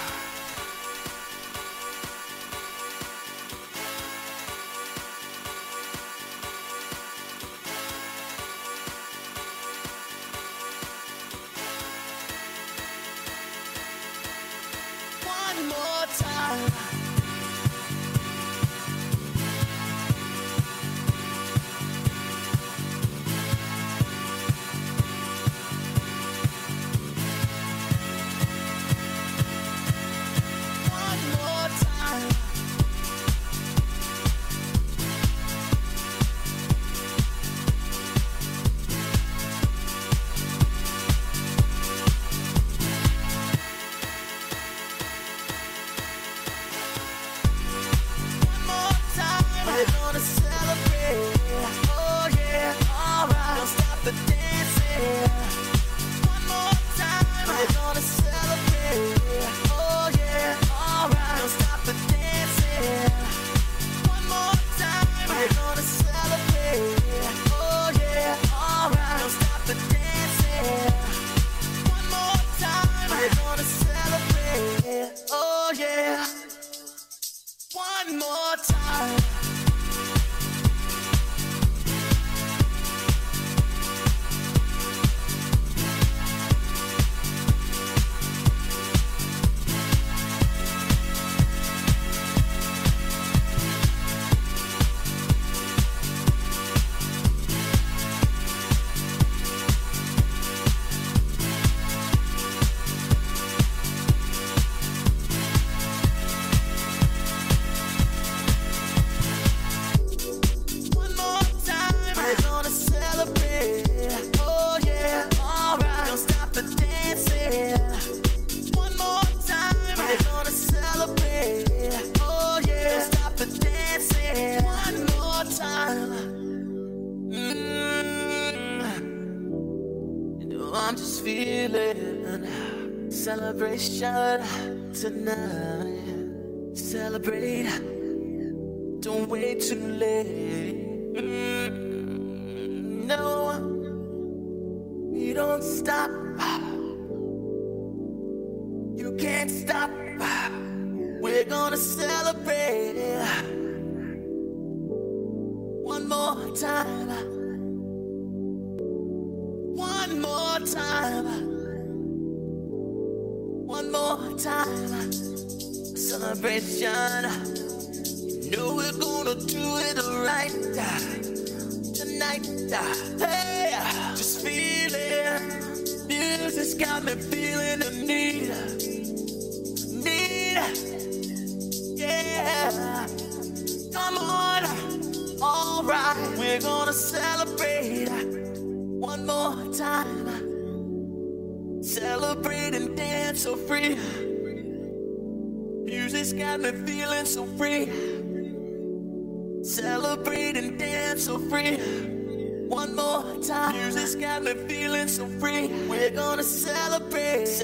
[133.89, 134.16] Nation.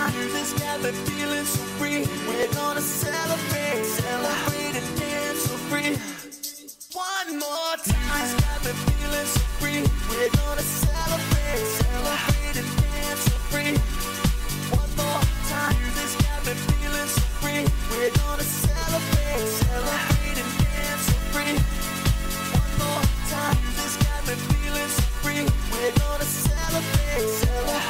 [0.00, 2.06] Feeling so free.
[2.26, 3.84] We're gonna celebrate.
[3.84, 5.92] Celebrate and dance so free.
[6.96, 8.36] One more time.
[8.64, 9.82] Feeling so free.
[10.08, 11.64] We're gonna celebrate.
[11.84, 13.76] Celebrate and dance so free.
[14.72, 15.20] One more
[15.52, 15.76] time.
[16.44, 17.62] Feeling so free.
[17.90, 19.46] We're gonna celebrate.
[19.60, 21.54] Celebrate and dance so free.
[22.56, 23.60] One more time.
[23.76, 24.00] So
[27.30, 27.89] Sí,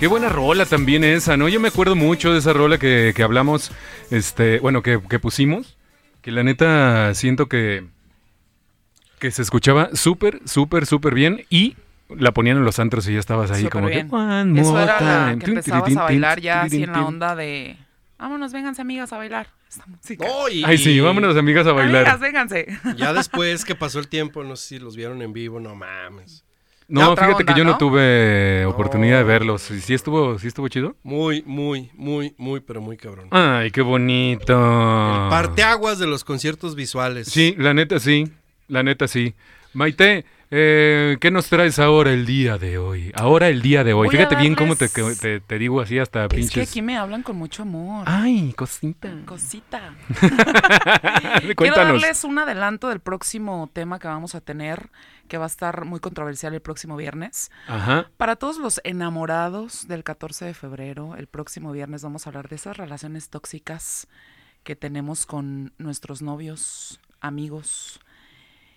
[0.00, 1.48] Qué buena rola también esa, ¿no?
[1.48, 3.70] Yo me acuerdo mucho de esa rola que, que hablamos,
[4.10, 5.76] este, bueno, que, que pusimos,
[6.22, 7.84] que la neta siento que,
[9.18, 11.76] que se escuchaba súper, súper, súper bien y
[12.08, 14.08] la ponían en los antros y ya estabas ahí Súper como bien.
[14.08, 14.16] que...
[14.16, 15.38] "One Eso more era la time".
[15.44, 17.76] que empezabas a bailar ya así en la onda de...
[18.18, 20.26] Vámonos, vénganse amigas a bailar esta música.
[20.26, 22.02] No, y- Ay, sí, vámonos amigas a bailar.
[22.08, 22.66] Amigas, vénganse.
[22.96, 26.44] Ya después que pasó el tiempo, no sé si los vieron en vivo, no mames.
[26.90, 27.78] No, fíjate onda, que yo no ¿no?
[27.78, 29.28] tuve oportunidad de No.
[29.28, 29.62] verlos.
[29.62, 30.96] ¿Sí estuvo, sí estuvo chido?
[31.02, 33.28] Muy, muy, muy, muy, pero muy cabrón.
[33.30, 34.52] Ay, qué bonito.
[34.54, 37.28] El parteaguas de los conciertos visuales.
[37.28, 38.30] Sí, la neta sí,
[38.68, 39.34] la neta sí.
[39.72, 43.12] Maite, eh, ¿qué nos traes ahora el día de hoy?
[43.14, 44.08] Ahora el día de hoy.
[44.08, 46.68] Voy Fíjate bien cómo te, te, te digo así hasta Es que pinches...
[46.68, 48.02] aquí me hablan con mucho amor.
[48.08, 49.12] Ay, cosita.
[49.26, 49.94] Cosita.
[51.40, 52.02] Quiero Cuéntanos.
[52.02, 54.90] darles un adelanto del próximo tema que vamos a tener,
[55.30, 57.50] que va a estar muy controversial el próximo viernes.
[57.68, 58.10] Ajá.
[58.16, 62.56] Para todos los enamorados del 14 de febrero, el próximo viernes vamos a hablar de
[62.56, 64.08] esas relaciones tóxicas
[64.64, 68.00] que tenemos con nuestros novios, amigos,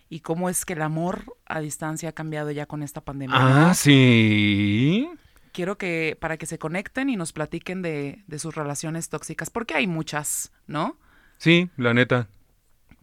[0.09, 3.37] y cómo es que el amor a distancia ha cambiado ya con esta pandemia.
[3.37, 3.45] ¿no?
[3.67, 5.09] Ah, sí.
[5.53, 9.73] Quiero que, para que se conecten y nos platiquen de, de sus relaciones tóxicas, porque
[9.73, 10.97] hay muchas, ¿no?
[11.37, 12.27] Sí, la neta.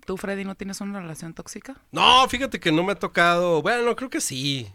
[0.04, 1.76] ¿Tú, Freddy, no tienes una relación tóxica?
[1.92, 3.62] No, fíjate que no me ha tocado.
[3.62, 4.70] Bueno, creo que sí.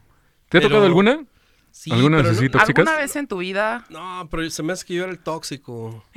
[0.50, 1.26] ¿Te ha tocado alguna?
[1.72, 2.60] Sí, ¿Alguna pero no-.
[2.60, 3.86] ¿Alguna vez en tu vida?
[3.90, 6.04] No, pero se me hace que yo era el tóxico.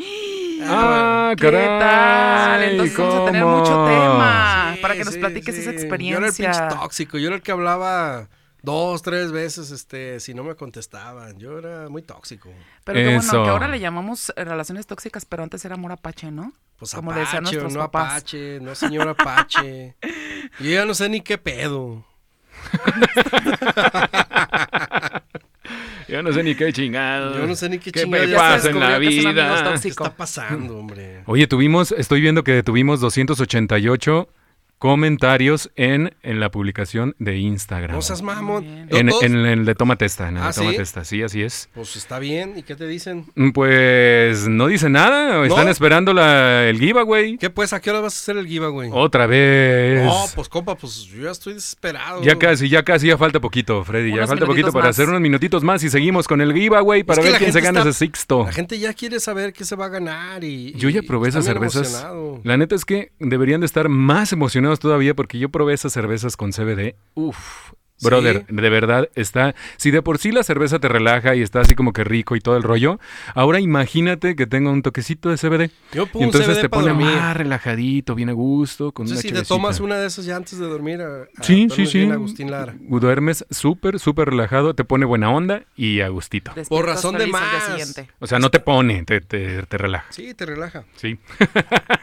[0.61, 1.79] Ah, ¿Qué caray.
[1.79, 2.63] tal?
[2.65, 5.61] Entonces vamos a tener mucho tema Sí, para que nos sí, platiques sí.
[5.61, 6.51] esa Yo era el experiencia.
[6.51, 7.19] pinche tóxico.
[7.19, 8.29] Yo era el que hablaba
[8.63, 11.39] dos, tres veces, este, si no me contestaban.
[11.39, 12.51] Yo era muy tóxico.
[12.85, 16.53] Pero que bueno, que ahora le llamamos relaciones tóxicas, pero antes era amor apache, ¿no?
[16.79, 18.13] Pues Como le decían Apache nuestros no papás.
[18.13, 19.97] Apache, no señor Apache.
[20.61, 22.05] Yo ya no sé ni qué pedo.
[26.09, 27.37] Yo no sé ni qué chingado.
[27.37, 29.75] Yo no sé ni qué ¿Qué chingado me ya pasa en la vida?
[29.81, 31.23] ¿Qué está pasando, hombre?
[31.27, 34.29] Oye, tuvimos, estoy viendo que tuvimos 288
[34.79, 37.97] comentarios en, en la publicación de Instagram.
[37.97, 38.65] No seas mamón.
[38.91, 40.77] en, en el de Toma Testa, en el ¿Ah, de Toma sí?
[40.77, 41.69] Testa, sí, así es.
[41.75, 42.55] Pues está bien.
[42.57, 43.27] ¿Y qué te dicen?
[43.53, 47.39] Pues no dice nada, están esperando la, el giveaway.
[47.39, 47.73] ¿Qué pues?
[47.73, 48.91] ¿A qué hora vas a hacer el giveaway?
[48.93, 50.05] Otra vez.
[50.05, 52.23] No, pues compa, pues yo ya estoy desesperado.
[52.23, 54.15] Ya casi, ya casi, ya falta poquito, Freddy.
[54.15, 54.97] Ya falta poquito para más.
[54.97, 57.81] hacer unos minutitos más y seguimos con el giveaway para que ver quién se gana
[57.81, 58.45] está- ese sixto.
[58.45, 60.73] La gente ya quiere saber qué se va a ganar y...
[60.75, 61.89] Yo ya probé esas cervezas.
[61.89, 62.41] emocionado.
[62.45, 66.37] La neta es que deberían de estar más emocionados todavía porque yo probé esas cervezas
[66.37, 66.97] con CBD.
[67.15, 67.73] Uf.
[67.99, 68.07] ¿Sí?
[68.07, 69.55] Brother, de verdad está.
[69.77, 72.41] Si de por sí la cerveza te relaja y está así como que rico y
[72.41, 73.01] todo el rollo,
[73.35, 75.71] ahora imagínate que tenga un toquecito de CBD.
[75.93, 77.07] Yo Y entonces CBD te pone dormir.
[77.07, 80.59] más relajadito, bien a gusto, con una si te tomas una de esas ya antes
[80.59, 81.01] de dormir.
[81.03, 81.99] A, a- Sí, sí, sí.
[81.99, 82.75] bien, Agustín Lara.
[82.79, 86.53] Duermes súper, súper relajado, te pone buena onda y a gustito.
[86.55, 87.65] Despiertas razón de más.
[87.67, 88.09] siguiente.
[88.21, 90.07] O sea, no te pone, te, te, te relaja.
[90.11, 90.85] Sí, te relaja.
[90.97, 91.19] Sí.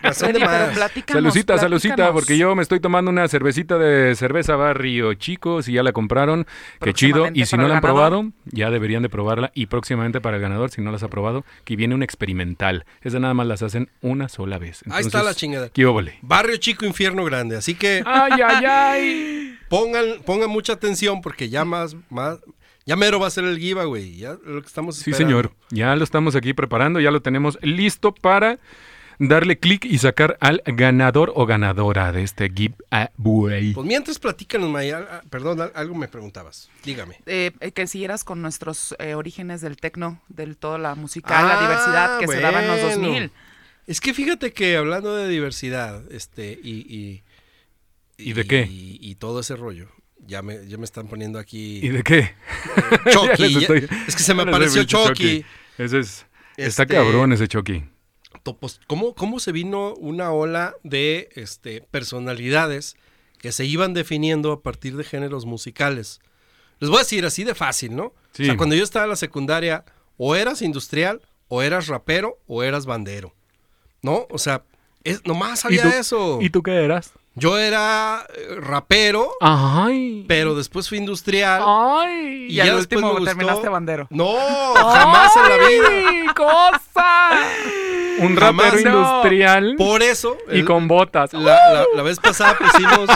[0.02, 0.76] Razón de más.
[1.08, 5.84] Salucita, salucita, porque yo me estoy tomando una cervecita de cerveza Barrio Chico, si ya
[5.86, 6.46] la compraron,
[6.82, 7.30] qué chido.
[7.34, 9.52] Y si no la han probado, ya deberían de probarla.
[9.56, 12.86] Y próximamente para el ganador, si no las ha probado, que viene una experimental.
[13.02, 14.82] Esa nada más las hacen una sola vez.
[14.90, 15.70] Ahí está la chingada.
[15.70, 16.20] ¿Qué óvole?
[16.22, 17.56] Barrio chico, infierno grande.
[17.56, 19.60] Así que ¡Ay, ay, ay!
[19.70, 22.40] pongan, pongan mucha atención porque ya más, más,
[22.86, 24.18] ya mero va a ser el giveaway.
[24.18, 25.52] Ya lo que estamos Sí, señor.
[25.70, 28.60] Ya lo estamos aquí preparando, ya lo tenemos listo para
[29.20, 33.74] darle clic y sacar al ganador o ganadora de este giveaway.
[33.74, 35.22] Pues mientras platícanos, Maya.
[35.30, 36.70] Perdón, al- algo me preguntabas.
[36.84, 37.20] Dígame.
[37.26, 41.58] Eh, eh, que siguieras con nuestros eh, orígenes del tecno, del toda la musical, la
[41.60, 43.08] Ah, diversidad que se daba en los bueno.
[43.08, 43.32] 2000.
[43.88, 47.24] Es que fíjate que hablando de diversidad, este, y, y,
[48.18, 48.68] ¿Y de qué?
[48.70, 49.90] Y, y todo ese rollo.
[50.28, 52.34] Ya me, ya me están poniendo aquí ¿Y de qué?
[53.12, 53.58] Chucky.
[53.62, 55.46] Estoy- es que se me apareció visto Chucky.
[55.78, 56.26] Ese es.
[56.58, 57.84] Está Este- cabrón ese Chucky.
[58.54, 62.96] Pues, ¿cómo, ¿Cómo se vino una ola de este, personalidades
[63.40, 66.20] que se iban definiendo a partir de géneros musicales?
[66.80, 68.14] Les voy a decir así de fácil, ¿no?
[68.34, 68.44] Sí.
[68.44, 69.84] O sea, cuando yo estaba en la secundaria,
[70.18, 73.34] o eras industrial, o eras rapero, o eras bandero.
[74.02, 74.28] ¿No?
[74.30, 74.64] O sea,
[75.04, 76.40] es, nomás había tú, eso.
[76.42, 77.12] ¿Y tú qué eras?
[77.38, 80.24] Yo era eh, rapero, Ay.
[80.28, 81.62] pero después fui industrial.
[81.66, 82.48] Ay.
[82.50, 84.08] Y, ya al último me gustó- terminaste bandero.
[84.10, 84.36] No,
[84.76, 85.88] jamás en la vida.
[85.90, 87.40] ¡Ay, cosa!
[88.20, 89.00] Un Jamás, rapero no.
[89.00, 90.38] industrial Por eso.
[90.52, 91.34] y el- con botas.
[91.34, 93.10] La, la- la vez pasada pusimos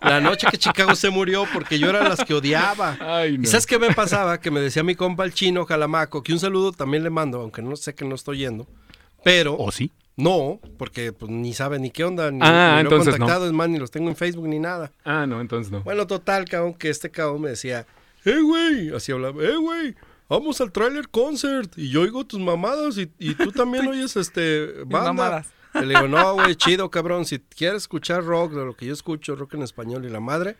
[0.00, 2.96] la noche que Chicago se murió porque yo era las que odiaba.
[3.00, 3.44] Ay, no.
[3.44, 4.40] ¿Y sabes qué me pasaba?
[4.40, 7.62] Que me decía mi compa el chino Jalamaco, que un saludo también le mando, aunque
[7.62, 8.66] no sé que no estoy yendo.
[9.24, 9.92] Pero ¿O sí?
[10.16, 13.04] no, porque pues, ni sabe ni qué onda, ni, Ah, ni lo he no.
[13.04, 14.90] contactado, es más, ni los tengo en Facebook ni nada.
[15.04, 15.80] Ah, no, entonces no.
[15.82, 17.86] Bueno, total, cabrón, que este cabrón me decía,
[18.24, 19.94] eh, güey, así hablaba, eh, güey,
[20.32, 21.72] vamos al trailer concert.
[21.76, 25.12] Y yo oigo tus mamadas y, y tú también oyes este banda.
[25.12, 25.48] mamadas.
[25.74, 27.24] Y le digo, no, güey, chido, cabrón.
[27.24, 30.56] Si quieres escuchar rock, de lo que yo escucho, rock en español y la madre,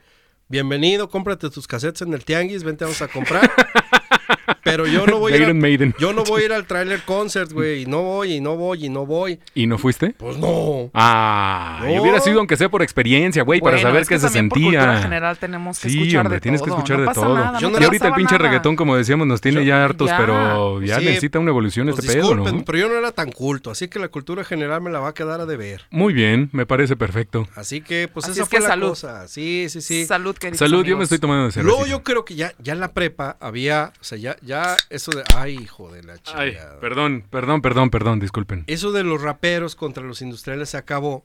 [0.48, 3.50] bienvenido, cómprate tus cassettes en el tianguis, vente, vamos a comprar.
[4.64, 5.94] Pero yo no voy a ir, Iron al- Maiden.
[5.98, 8.86] yo no voy a ir al trailer concert, güey, y no voy, y no voy,
[8.86, 9.38] y no voy.
[9.54, 10.14] ¿Y no fuiste?
[10.18, 10.90] Pues no.
[10.94, 12.02] Ah, y No.
[12.02, 14.98] hubiera sido aunque sea por experiencia, güey, para saber es que qué se sentía.
[15.02, 17.34] general tenemos que Sí, escuchar hombre, de tienes que escuchar no de pasa todo.
[17.34, 18.48] nada, Yo no no te y ahorita el pinche nada.
[18.48, 20.16] reggaetón, como decíamos, nos tiene Yo- ya hartos, ya.
[20.18, 21.04] pero ya Sí.
[21.06, 22.64] necesita una evolución Pues este pedo, ¿no?
[22.64, 25.14] pero yo no era tan culto, así que la cultura general me la va a
[25.14, 25.82] quedar a deber.
[25.90, 27.48] Muy bien, me parece perfecto.
[27.56, 28.88] Así que, pues Así esa es que fue la salud.
[28.90, 29.28] cosa.
[29.28, 30.04] Sí, sí, sí.
[30.06, 31.90] Salud, queridos Salud, yo me estoy tomando de Luego cerveza.
[31.98, 35.56] yo creo que ya, ya en la prepa había, sea, ya, ya eso de, ay,
[35.58, 36.80] hijo de la Ay, chingada.
[36.80, 38.64] perdón, perdón, perdón, perdón, disculpen.
[38.66, 41.24] Eso de los raperos contra los industriales se acabó.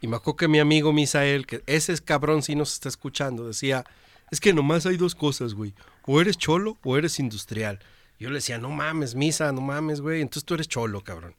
[0.00, 3.46] Y me acuerdo que mi amigo Misael, que ese es cabrón si nos está escuchando,
[3.46, 3.84] decía,
[4.30, 5.72] es que nomás hay dos cosas, güey.
[6.04, 7.78] O eres cholo o eres industrial.
[8.18, 10.20] Yo le decía, no mames, Misa, no mames, güey.
[10.22, 11.34] Entonces tú eres cholo, cabrón.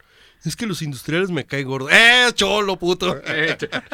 [0.45, 1.89] Es que los industriales me caen gordo.
[1.89, 3.19] ¡Eh, cholo, puto!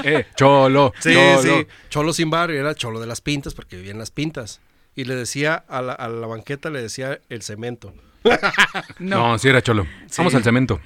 [0.04, 1.42] Eh, cholo, Sí, cholo.
[1.42, 1.68] sí.
[1.90, 4.60] Cholo sin barrio, era cholo de las pintas porque vivía en las pintas.
[4.96, 7.94] Y le decía a la, a la banqueta, le decía el cemento.
[9.00, 9.86] No, sí era cholo.
[10.18, 10.80] Vamos al cemento.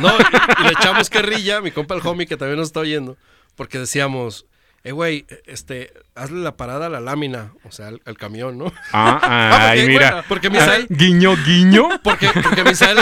[0.00, 3.16] No, y, y le echamos carrilla, mi compa el homie que también nos está oyendo,
[3.54, 4.46] porque decíamos,
[4.84, 8.72] eh, güey, este, hazle la parada a la lámina, o sea, al, al camión, ¿no?
[8.92, 10.24] Ah, Ah, ay, porque, mira.
[10.28, 11.88] porque Misael- Ah, guiño, guiño.
[12.02, 12.98] Porque, porque Misael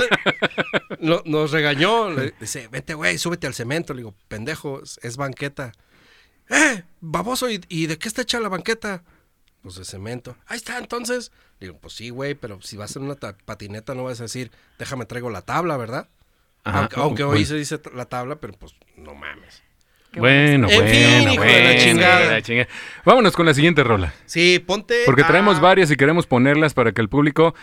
[1.01, 3.93] no- nos regañó, le dice, vente, güey, súbete al cemento.
[3.93, 5.73] Le digo, pendejo, es, es banqueta.
[6.49, 7.51] ¡Eh, baboso!
[7.51, 9.03] ¿y, y de qué está hecha la banqueta?
[9.65, 10.37] Pues de cemento.
[10.47, 11.33] Ahí está, entonces.
[11.59, 14.53] Digo, pues sí, güey, pero si vas en una ta- patineta no vas a decir,
[14.79, 16.09] déjame traigo la tabla, ¿verdad?
[16.65, 17.39] Ajá, aunque aunque bueno.
[17.41, 19.63] hoy se dice la tabla, pero pues no mames.
[20.13, 22.21] Qué Bueno, En bueno, fin, hijo de la bueno, chingada.
[22.21, 22.69] hijo de la chingada.
[23.05, 24.15] Vámonos con la siguiente rola.
[24.27, 25.03] Sí, ponte.
[25.07, 27.55] Porque a- traemos varias y queremos ponerlas para que el público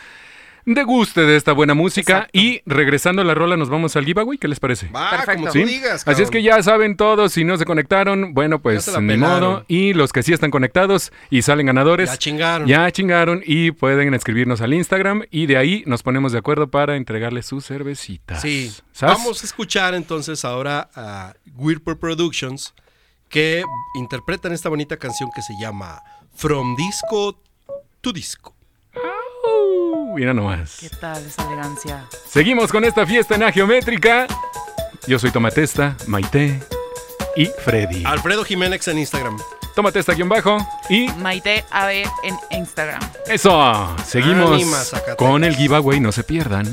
[0.66, 2.14] deguste de esta buena música.
[2.14, 2.38] Exacto.
[2.40, 4.38] Y regresando a la rola, nos vamos al giveaway.
[4.38, 4.88] ¿Qué les parece?
[4.90, 5.34] Va, Perfecto.
[5.34, 5.64] como tú ¿Sí?
[5.66, 6.08] digas.
[6.08, 9.20] Así es que ya saben todos, si no se conectaron, bueno, pues ni pelaron.
[9.54, 9.66] modo.
[9.68, 12.68] Y los que sí están conectados y salen ganadores, Ya chingaron.
[12.68, 16.96] ya chingaron y pueden escribirnos al Instagram y de ahí nos ponemos de acuerdo para
[16.96, 18.42] entregarles sus cervecitas.
[18.42, 18.72] Sí.
[18.92, 19.18] ¿Sas?
[19.18, 22.74] Vamos a escuchar entonces ahora a Weirper Productions
[23.30, 23.64] que
[23.96, 26.02] interpretan esta bonita canción que se llama
[26.36, 27.40] From Disco
[28.02, 28.54] to Disco.
[30.12, 30.78] Uh, mira nomás.
[30.80, 32.06] ¿Qué tal esa elegancia?
[32.28, 34.28] Seguimos con esta fiesta en geométrica.
[35.08, 36.60] Yo soy Tomatesta, Maite
[37.36, 38.04] y Freddy.
[38.06, 39.38] Alfredo Jiménez en Instagram.
[39.74, 40.58] Tomatesta guion bajo
[40.90, 43.02] y Maite AB en Instagram.
[43.28, 43.96] eso.
[44.06, 46.66] Seguimos con el giveaway, no se pierdan.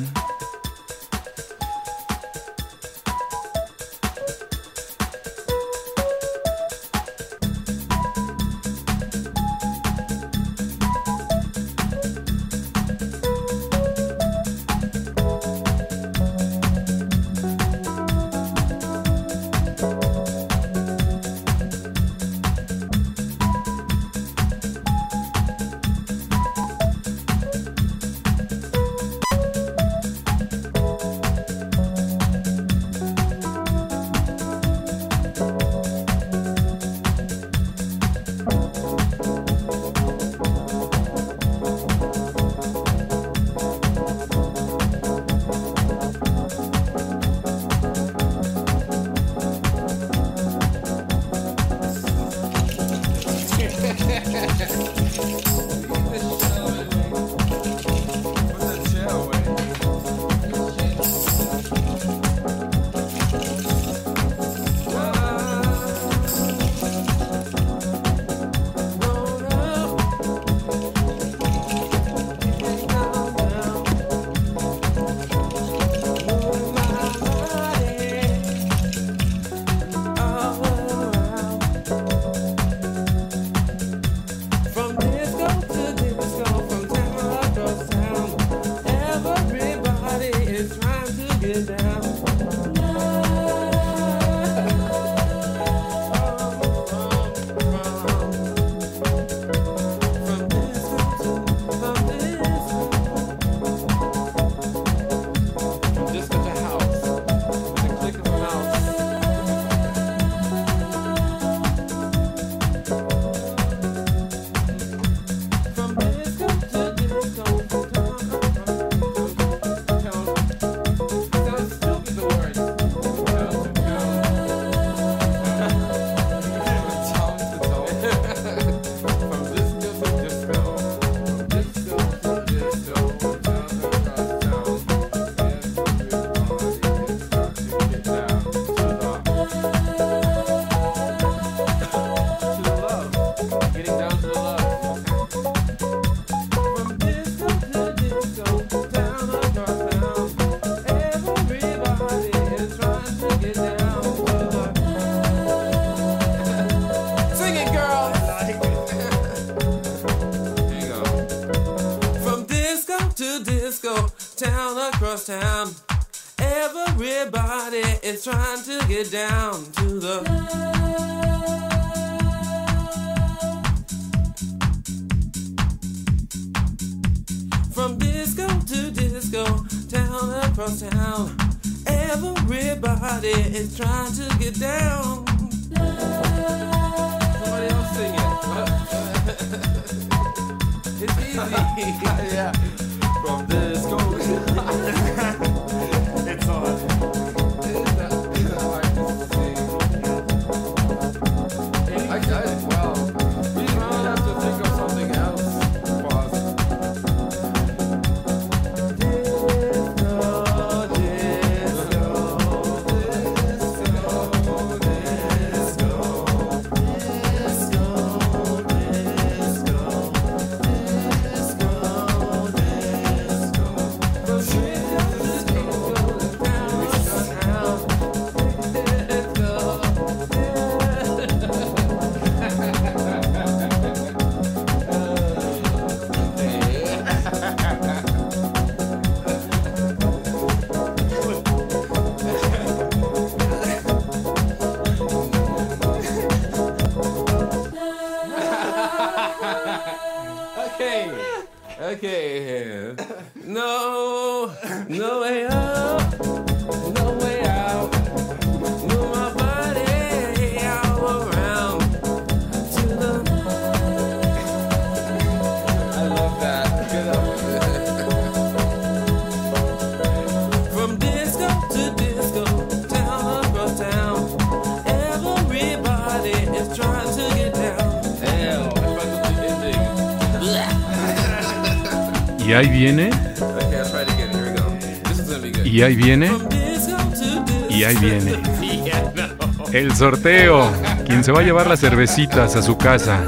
[289.79, 290.68] El sorteo.
[291.07, 293.20] Quien se va a llevar las cervecitas a su casa.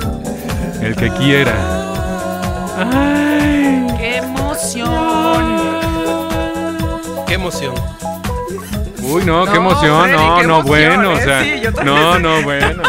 [0.83, 1.55] El que quiera.
[2.77, 3.87] ¡Ay!
[3.99, 5.71] ¡Qué emoción!
[7.29, 7.75] Qué emoción.
[9.03, 11.23] Uy, no, qué emoción, Freddy, no, qué no, emoción, bueno, o ¿eh?
[11.25, 12.21] sea, Sí, yo también no, sé.
[12.21, 12.83] no, bueno.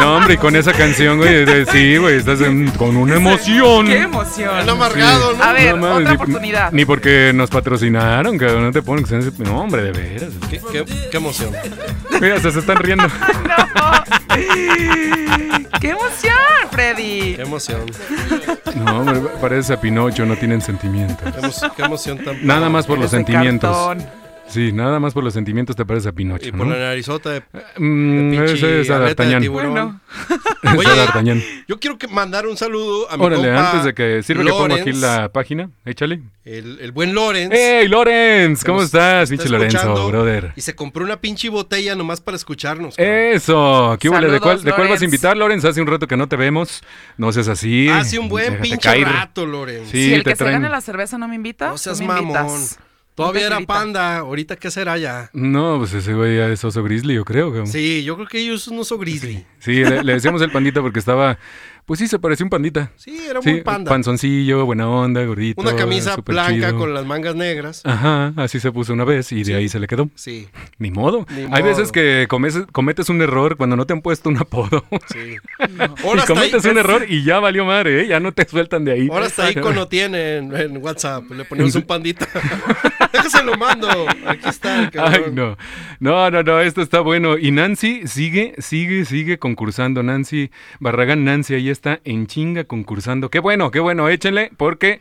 [0.00, 3.86] No, hombre, y con esa canción, güey, de- sí, güey, estás en- con una emoción.
[3.86, 4.58] ¡Qué emoción!
[4.58, 5.44] El amargado, ¿no?
[5.44, 6.72] A ver, No mames, otra ni- oportunidad.
[6.72, 9.04] Ni porque nos patrocinaron, que no te ponen.
[9.38, 10.30] No, hombre, de veras.
[10.50, 11.50] Qué, qué- qué emoción.
[12.20, 13.04] Mira, se están riendo.
[15.80, 16.34] ¡Qué emoción,
[16.70, 17.36] Freddy!
[17.36, 17.82] Qué emoción.
[18.76, 21.32] No, hombre, parece a Pinocho, no tienen sentimientos.
[21.32, 22.44] Qué, emo- qué emoción tan.
[22.46, 23.70] Nada más por los sentimientos.
[23.74, 24.06] cartón.
[24.48, 26.74] Sí, nada más por los sentimientos te parece a Pinocho, Y por ¿no?
[26.74, 27.42] la narizota de.
[27.76, 29.46] Mm, pinche ese es a de D'Artagnan.
[29.52, 30.00] Bueno.
[30.76, 31.42] Oye, a D'Artagnan.
[31.68, 34.50] Yo quiero que mandar un saludo a mi Órale, compa antes de que sirve que
[34.50, 36.22] pongo aquí la página, échale.
[36.46, 37.52] El, el buen Lorenz.
[37.52, 38.64] ¡Ey, Lorenz!
[38.64, 40.52] ¿Cómo estás, está pinche Lorenzo, brother?
[40.56, 42.96] Y se compró una pinche botella nomás para escucharnos.
[42.96, 43.14] cabrón.
[43.34, 44.08] Eso, ¿qué?
[44.08, 45.64] ¿De cuál, ¿De cuál vas a invitar, Lorenz?
[45.66, 46.82] Hace un rato que no te vemos.
[47.18, 47.88] No seas así.
[47.90, 49.06] Hace un buen Déjate pinche caer.
[49.08, 49.90] rato, Lorenz.
[49.90, 52.00] Sí, si el te que se traen- gane la cerveza no me invita, No seas
[52.00, 52.22] me mamón.
[52.28, 52.78] invitas.
[53.18, 54.18] Todavía era panda.
[54.18, 55.28] Ahorita, ¿qué será ya?
[55.32, 57.48] No, pues ese güey ya es oso grizzly, yo creo.
[57.48, 57.66] cabrón.
[57.66, 59.44] Sí, yo creo que ellos son oso grizzly.
[59.58, 61.38] Sí, le, le decíamos el pandita porque estaba,
[61.88, 62.92] pues sí, se parecía un pandita.
[62.96, 63.88] Sí, era Sí, muy panda.
[63.88, 65.58] panzoncillo, buena onda, gordito.
[65.60, 66.76] Una camisa blanca chido.
[66.78, 67.80] con las mangas negras.
[67.86, 70.10] Ajá, así se puso una vez y de ahí se le quedó.
[70.14, 71.24] Sí, Ni modo.
[71.34, 74.84] Ni Hay veces que comes- cometes un error cuando no te han puesto un apodo.
[75.10, 75.36] sí.
[75.58, 78.06] y ahí, cometes un error y ya valió madre, ¿eh?
[78.06, 79.08] Ya no te sueltan de ahí.
[79.10, 81.24] ahora hasta icono tiene en, en WhatsApp.
[81.30, 82.28] Le ponemos un pandita.
[83.14, 83.88] Déjase lo mando.
[84.26, 85.22] Aquí está el cabrón.
[85.26, 85.56] Ay, no.
[86.00, 87.38] No, no, no, esto está bueno.
[87.38, 90.02] Y Nancy sigue, sigue, sigue concursando.
[90.02, 93.30] Nancy Barragán, Nancy ahí está en chinga concursando.
[93.30, 95.00] Qué bueno, qué bueno, échenle, porque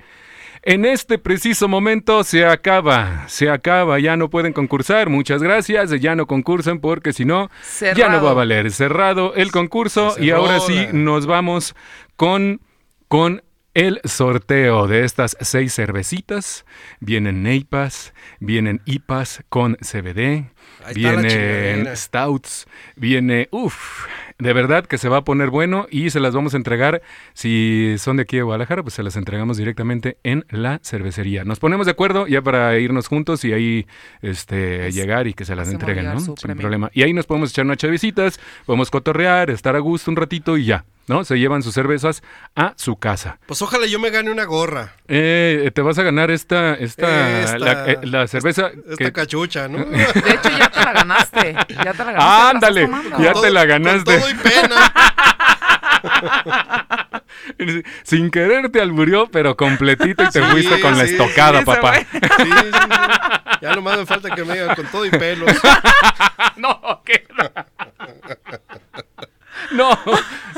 [0.64, 5.10] en este preciso momento se acaba, se acaba, ya no pueden concursar.
[5.10, 7.50] Muchas gracias, ya no concursen porque si no,
[7.96, 8.72] ya no va a valer.
[8.72, 11.76] Cerrado el concurso y ahora sí nos vamos
[12.16, 12.62] con,
[13.08, 16.66] con el sorteo de estas seis cervecitas.
[17.00, 20.50] Vienen neipas, vienen IPAs con CBD,
[20.80, 24.08] está vienen stouts, viene, uff,
[24.40, 27.02] de verdad que se va a poner bueno y se las vamos a entregar.
[27.34, 31.44] Si son de aquí de Guadalajara, pues se las entregamos directamente en la cervecería.
[31.44, 33.88] Nos ponemos de acuerdo ya para irnos juntos y ahí
[34.22, 36.20] este, Pues, llegar y que se las entreguen, ¿no?
[36.20, 36.62] Sin premio.
[36.62, 36.90] problema.
[36.94, 40.66] Y ahí nos podemos echar unas chavecitas, podemos cotorrear, estar a gusto un ratito y
[40.66, 41.24] ya, ¿no?
[41.24, 42.22] Se llevan sus cervezas
[42.56, 43.40] a su casa.
[43.48, 44.94] Pues ojalá yo me gane una gorra.
[45.08, 48.72] Eh, te vas a ganar esta, esta, Esta- la, eh, la cerveza.
[48.90, 49.84] Esta que- cachucha, ¿no?
[49.86, 51.54] De hecho, ya te la ganaste.
[51.70, 52.50] Ya te la ganaste.
[52.58, 54.12] Ándale, ya te la ganaste.
[54.12, 54.92] Con todo y pena.
[58.04, 61.94] Sin querer te alburió, pero completito y te Sí, fuiste con la estocada, sí, papá.
[63.62, 65.52] Ya nomás me falta que me diga con todo y pelos.
[66.58, 67.26] no, ¿qué?
[69.72, 70.00] No,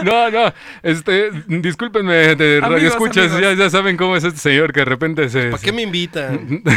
[0.04, 0.54] no, no.
[0.84, 5.30] Este, discúlpenme de radio escuchas, ya, ya saben cómo es este señor que de repente
[5.30, 5.50] se.
[5.50, 6.64] ¿Para qué me invitan?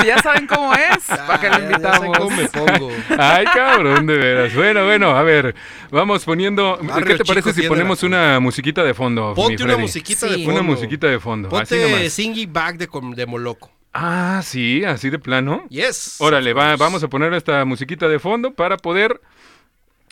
[0.00, 2.18] Si ya saben cómo es, ¿para qué lo Ah, ya- ya sé invitamos?
[2.18, 2.90] cómo me pongo.
[3.18, 4.54] Ay, cabrón, de veras.
[4.54, 5.54] Bueno, bueno, a ver,
[5.90, 6.78] vamos poniendo.
[6.82, 9.34] Barrio ¿Qué te parece si ponemos una musiquita de fondo?
[9.34, 10.32] Ponte una musiquita Sí.
[10.38, 10.52] de fondo.
[10.52, 11.48] Una musiquita de fondo.
[11.50, 12.08] Ponte.
[12.08, 13.70] Singing Back de, de Moloco.
[13.92, 15.64] Ah, sí, así de plano.
[15.68, 16.16] Yes.
[16.20, 19.20] Órale, va, vamos a poner esta musiquita de fondo para poder,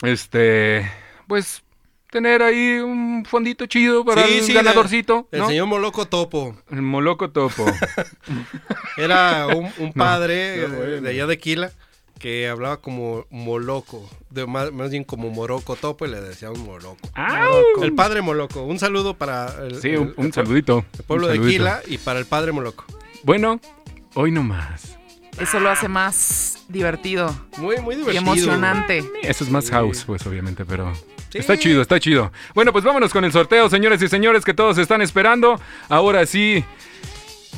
[0.03, 0.89] este,
[1.29, 1.63] pues,
[2.11, 5.47] tener ahí un fondito chido para Sí, el sí, ganadorcito, El ¿no?
[5.47, 6.57] señor Moloco Topo.
[6.71, 7.65] El moloco topo.
[8.97, 11.01] Era un, un padre no, eh, bueno.
[11.01, 11.71] de allá de Quila
[12.19, 16.97] que hablaba como moloco, de más, más bien como moroco topo y le decíamos moloco.
[17.13, 17.81] ¡Au!
[17.81, 18.63] El padre moloco.
[18.63, 20.83] Un saludo para el, Sí, el- un, un el saludito.
[21.07, 21.63] pueblo un de saludito.
[21.63, 22.83] Quila y para el padre moloco.
[23.23, 23.61] Bueno,
[24.15, 24.98] hoy no más.
[25.39, 28.21] Eso lo hace más divertido Muy, muy y divertido.
[28.23, 29.03] emocionante.
[29.23, 30.93] Eso es más house, pues, obviamente, pero...
[31.31, 31.37] Sí.
[31.37, 32.31] Está chido, está chido.
[32.55, 35.61] Bueno, pues vámonos con el sorteo, señores y señores, que todos están esperando.
[35.87, 36.65] Ahora sí,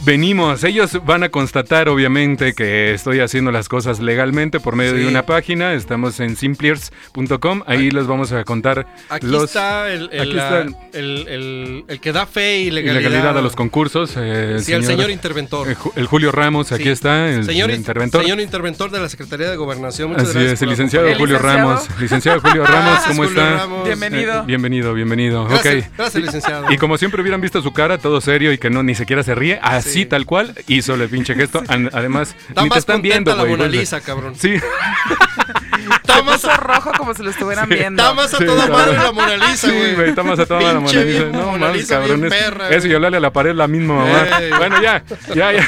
[0.03, 0.63] venimos.
[0.63, 5.25] Ellos van a constatar, obviamente, que estoy haciendo las cosas legalmente por medio de una
[5.25, 5.73] página.
[5.73, 7.63] Estamos en simpliers.com.
[7.67, 9.43] Ahí les vamos a contar Aquí los...
[9.45, 13.01] está, el, el, aquí la- está el- el- el- el que da fe y legalidad.
[13.09, 14.13] Legalidad a los concursos.
[14.17, 15.67] eh, Sí, el señor interventor.
[15.67, 16.89] el, Ju- el Julio Ramos, aquí Sí.
[16.89, 18.21] está, el señor, interventor.
[18.21, 20.09] Señor interventor de la Secretaría de Gobernación.
[20.09, 21.69] Muchas Así gracias es, el licenciado ¿El Julio licenciado?
[21.69, 21.99] Ramos.
[21.99, 23.57] Licenciado Julio Ramos, ¿cómo Julio está?
[23.57, 23.85] Ramos.
[23.85, 24.39] Bienvenido.
[24.41, 25.45] Eh, bienvenido, bienvenido.
[25.45, 26.71] Gracias, gracias, licenciado.
[26.71, 29.35] Y como siempre hubieran visto su cara, todo serio y que no ni siquiera se
[29.35, 30.05] ríe, así Sí.
[30.05, 31.63] tal cual, hizo el pinche gesto.
[31.91, 33.51] Además, Está ni te más están viendo, la güey.
[33.51, 34.35] Mona pues, Lisa, cabrón.
[34.37, 34.55] Sí,
[36.23, 38.01] Más, puso rojo como si lo estuvieran viendo.
[38.03, 39.95] está más a Sí, toda madre la Mona Lisa, sí, güey.
[39.95, 41.25] güey, está más a toda la Mona Lisa.
[41.31, 42.29] No, Mona mames, Lisa, cabrones.
[42.33, 42.95] perra, Eso y güey.
[42.95, 44.27] hablarle a la pared la misma mamá.
[44.39, 44.51] Ey.
[44.57, 45.03] Bueno, ya,
[45.33, 45.67] ya, ya.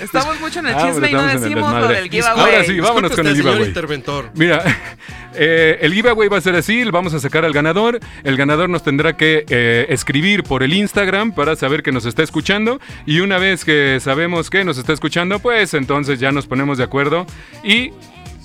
[0.00, 2.40] Estamos mucho en el Ah, chisme y no decimos lo del giveaway.
[2.40, 3.68] Ahora sí, vámonos Disculpe con el giveaway.
[3.68, 4.30] interventor.
[4.34, 4.62] Mira,
[5.34, 8.00] eh, el giveaway va a ser así, vamos a sacar al ganador.
[8.24, 12.22] El ganador nos tendrá que eh, escribir por el Instagram para saber que nos está
[12.22, 12.80] escuchando.
[13.06, 16.84] Y una vez que sabemos que nos está escuchando, pues entonces ya nos ponemos de
[16.84, 17.26] acuerdo
[17.62, 17.92] y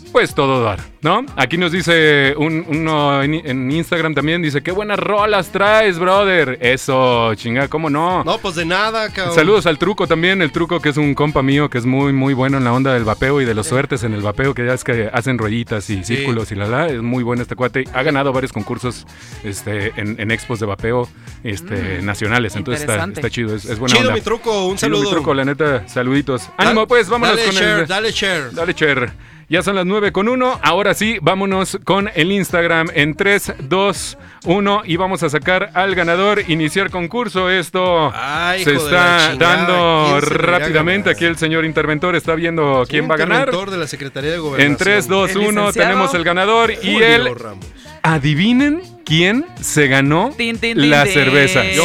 [0.09, 1.25] pues todo dar, ¿no?
[1.35, 6.57] Aquí nos dice un- uno en, en Instagram también, dice, qué buenas rolas traes, brother.
[6.61, 8.23] Eso, chinga, ¿cómo no?
[8.23, 9.35] No, pues de nada, cabrón.
[9.35, 12.33] Saludos al truco también, el truco que es un compa mío que es muy muy
[12.33, 14.73] bueno en la onda del vapeo y de los suertes en el vapeo, que ya
[14.73, 16.15] es que hacen rueditas y Sí.
[16.15, 19.05] círculos y la la, es muy bueno este cuate, ha ganado varios concursos
[19.43, 21.07] este, en, en expos de vapeo
[21.43, 24.15] este, nacionales, entonces está, chido, es, es buena Chido onda.
[24.15, 25.03] mi truco, un Chido, saludo.
[25.03, 26.49] mi truco, la neta, saluditos.
[26.57, 27.87] Ánimo pues, vámonos dale con share, el...
[27.87, 28.51] Dale share.
[28.51, 29.11] Dale, Cher.
[29.49, 30.59] Ya son las 9 con 1.
[30.61, 35.95] Ahora sí, vámonos con el Instagram en 3, 2, 1 y vamos a sacar al
[35.95, 36.43] ganador.
[36.47, 37.49] Iniciar concurso.
[37.49, 41.09] Esto Ay, se está dando ¿quién se rápidamente.
[41.09, 43.39] Aquí el señor interventor está viendo quién va a ganar.
[43.39, 44.71] Interventor de la Secretaría de Gobernación.
[44.71, 47.35] En 3, 2, El 1 licenciado tenemos el ganador y Julio él.
[47.35, 47.65] Ramos.
[48.03, 51.13] Adivinen quién se ganó Tin, tin, tin, la tin.
[51.13, 51.63] cerveza.
[51.71, 51.83] Yo.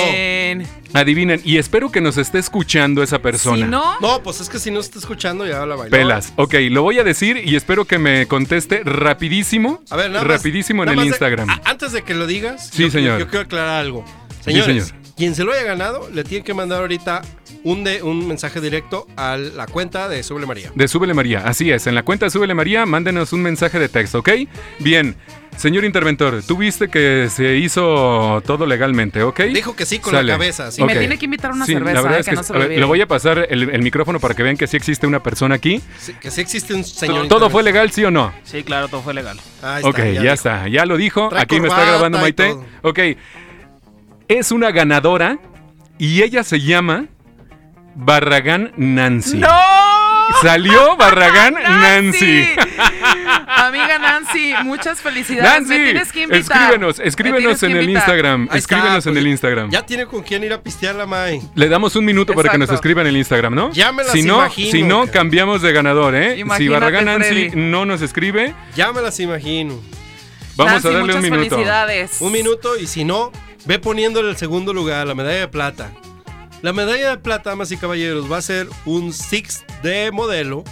[0.93, 1.41] Adivinen.
[1.45, 3.65] Y espero que nos esté escuchando esa persona.
[3.67, 5.91] Si no, No, pues es que si no se está escuchando ya la bailó.
[5.91, 6.33] Pelas.
[6.37, 9.83] Ok, lo voy a decir y espero que me conteste rapidísimo.
[9.91, 11.51] A ver, nada más- Rapidísimo en nada el más de- Instagram.
[11.51, 13.19] a- antes de que lo digas, Sí, yo, señor.
[13.19, 14.05] Yo, quiero aclarar algo.
[14.45, 15.04] Señores, señor.
[15.17, 17.23] Quien se lo haya ganado, le tiene que mandar ahorita
[17.63, 20.71] un, de, un mensaje directo a la cuenta de Suble María.
[20.75, 21.87] De Súbele María, así es.
[21.87, 24.31] En la cuenta de Súbele María, mándenos un mensaje de texto, ¿ok?
[24.81, 25.17] Bien.
[25.57, 29.41] Señor interventor, tú viste que se hizo todo legalmente, ¿ok?
[29.43, 30.27] Dijo que sí con Sale.
[30.27, 30.73] la cabeza.
[30.73, 30.83] sí.
[30.83, 32.43] Y me tiene que invitar una Sí, cerveza, la verdad eh, es que, que, no
[32.43, 35.07] se ver, le voy a pasar el, el micrófono para que vean que sí existe
[35.07, 35.81] una persona aquí.
[36.01, 37.29] Sí, que sí existe un señor.
[37.29, 38.35] ¿Todo fue legal, sí o no?
[38.43, 39.39] Sí, claro, todo fue legal.
[39.63, 40.25] Ahí ok, ya, dijo.
[40.35, 41.29] está, ya lo dijo.
[41.29, 42.57] Trae Aquí me está grabando Maite.
[42.83, 42.99] Ok,
[44.29, 45.39] es una ganadora
[45.99, 47.07] y ella se llama
[47.95, 49.39] Barragán Nancy.
[49.39, 49.49] ¡No!
[50.43, 52.49] Salió Barragán Nancy.
[53.47, 55.45] Amiga Nancy, muchas felicidades.
[55.61, 56.41] Nancy, me tienes que invitar.
[56.41, 57.91] escríbenos, escríbenos en el.
[57.91, 58.41] Instagram.
[58.43, 59.71] Ahí está, escríbenos en pues, el Instagram.
[59.71, 61.41] Ya tiene con quién ir a pistear la May.
[61.55, 63.73] Le damos un minuto para que nos escriban en el Instagram, ¿no?
[63.73, 66.43] Ya me las si no, imagino, si no cambiamos de ganador, ¿eh?
[66.57, 67.51] si Barragán Nancy Freddy.
[67.57, 69.75] no nos escribe, Ya me las imagino.
[70.57, 71.49] vamos Nancy, a darle muchas un minuto.
[71.51, 72.21] felicidades.
[72.21, 73.31] Un minuto y si no,
[73.67, 75.93] ve poniéndole el segundo lugar, la medalla de plata.
[76.63, 80.65] La medalla de plata, damas y caballeros, va a ser un Six de modelo.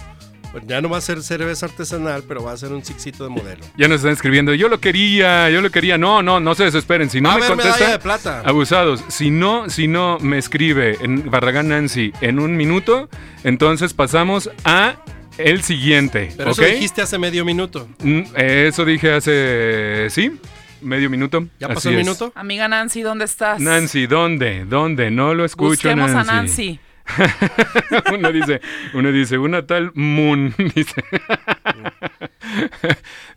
[0.67, 3.63] Ya no va a ser cerveza artesanal, pero va a ser un Sixito de modelo.
[3.75, 4.53] Ya nos están escribiendo.
[4.53, 5.97] Yo lo quería, yo lo quería.
[5.97, 7.09] No, no, no se desesperen.
[7.09, 8.41] Si no a me medalla contestan, de plata.
[8.45, 9.03] abusados.
[9.07, 13.09] Si no, si no me escribe en Barragán Nancy en un minuto,
[13.43, 14.97] entonces pasamos a
[15.39, 16.31] el siguiente.
[16.37, 16.59] Pero ¿ok?
[16.59, 17.87] eso dijiste hace medio minuto.
[18.03, 20.07] Mm, Eso dije hace.
[20.11, 20.39] Sí.
[20.83, 21.47] Medio minuto.
[21.59, 22.01] ¿Ya Así pasó el es.
[22.05, 22.31] minuto?
[22.35, 23.59] Amiga Nancy, ¿dónde estás?
[23.59, 24.65] Nancy, ¿dónde?
[24.65, 25.11] ¿Dónde?
[25.11, 26.29] No lo escucho, Busquemos Nancy.
[26.29, 26.79] a Nancy.
[28.13, 28.61] uno dice,
[28.93, 31.03] uno dice, una tal Moon, dice.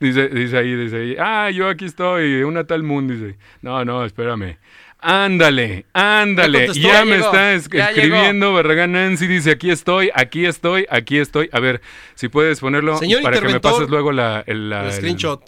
[0.00, 3.38] dice, dice ahí, dice ahí, ah, yo aquí estoy, una tal Moon, dice.
[3.62, 4.56] No, no, espérame.
[4.98, 6.88] Ándale, ándale, contestó.
[6.88, 10.86] ya, Ya me llegó, está es- ya escribiendo Barragán Nancy, dice, aquí estoy, aquí estoy,
[10.90, 11.48] aquí estoy.
[11.52, 11.80] A ver,
[12.14, 15.42] si puedes ponerlo Señor para que me pases luego la, el, la- El el- screenshot.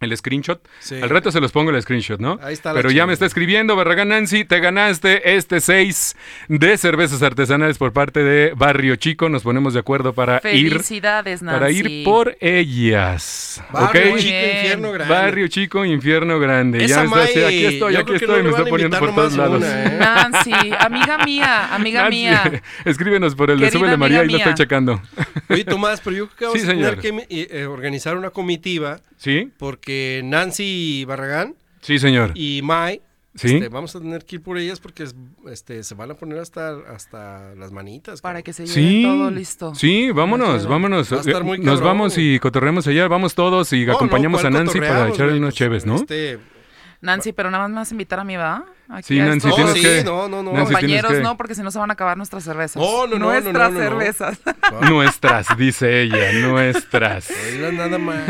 [0.00, 0.66] El screenshot.
[0.78, 0.96] Sí.
[1.00, 2.38] Al rato se los pongo el screenshot, ¿no?
[2.42, 3.06] Ahí está la Pero ya chingada.
[3.08, 6.16] me está escribiendo Barragán Nancy, te ganaste este 6
[6.48, 9.28] de cervezas artesanales por parte de Barrio Chico.
[9.28, 11.58] Nos ponemos de acuerdo para ir Felicidades, Nancy.
[11.60, 13.62] para ir por ellas.
[13.70, 14.18] Barrio ¿ok?
[14.18, 15.14] Chico, infierno grande.
[15.14, 16.84] Barrio Chico, infierno grande.
[16.84, 19.58] Esa ya me está aquí estoy, aquí estoy, no me está poniendo por todos lados.
[19.58, 19.98] una, ¿eh?
[19.98, 22.62] Nancy, amiga mía, amiga Nancy, mía.
[22.84, 25.02] Escríbenos por el de Súbele María, amiga lo estoy checando.
[25.48, 28.98] Oye, Tomás, pero yo creo que vamos Sí, a tener que eh, organizar una comitiva
[29.20, 29.50] ¿Sí?
[29.58, 32.32] porque Nancy Barragán Sí, señor.
[32.34, 33.02] y Mai,
[33.34, 33.54] ¿Sí?
[33.54, 35.14] este, vamos a tener que ir por ellas porque es-
[35.50, 38.20] este, se van a poner hasta, hasta las manitas.
[38.22, 38.42] Para cabrón.
[38.44, 39.74] que se lleve Sí, todo listo.
[39.74, 41.12] sí, vámonos, vámonos.
[41.12, 44.56] Va a estar muy Nos vamos y cotorremos allá, vamos todos y No, acompañamos ¿cuál
[44.56, 45.96] a Nancy para echarle unos Pues, cheves, ¿no?
[45.96, 46.38] este,
[47.02, 48.64] Nancy, pero nada más me vas a invitar a mí, ¿va?
[48.90, 50.04] Aquí Sí, a Nancy, tienes sí, que...
[50.04, 50.52] no, no, no.
[50.52, 52.76] Nancy, tienes compañeros, que- no, porque si no se van a acabar nuestras cervezas.
[52.82, 53.90] No, no, no, no, Nuestras no, no, no.
[53.90, 54.38] cervezas.
[54.82, 57.30] Nuestras, dice ella, nuestras.
[57.72, 58.20] nada más.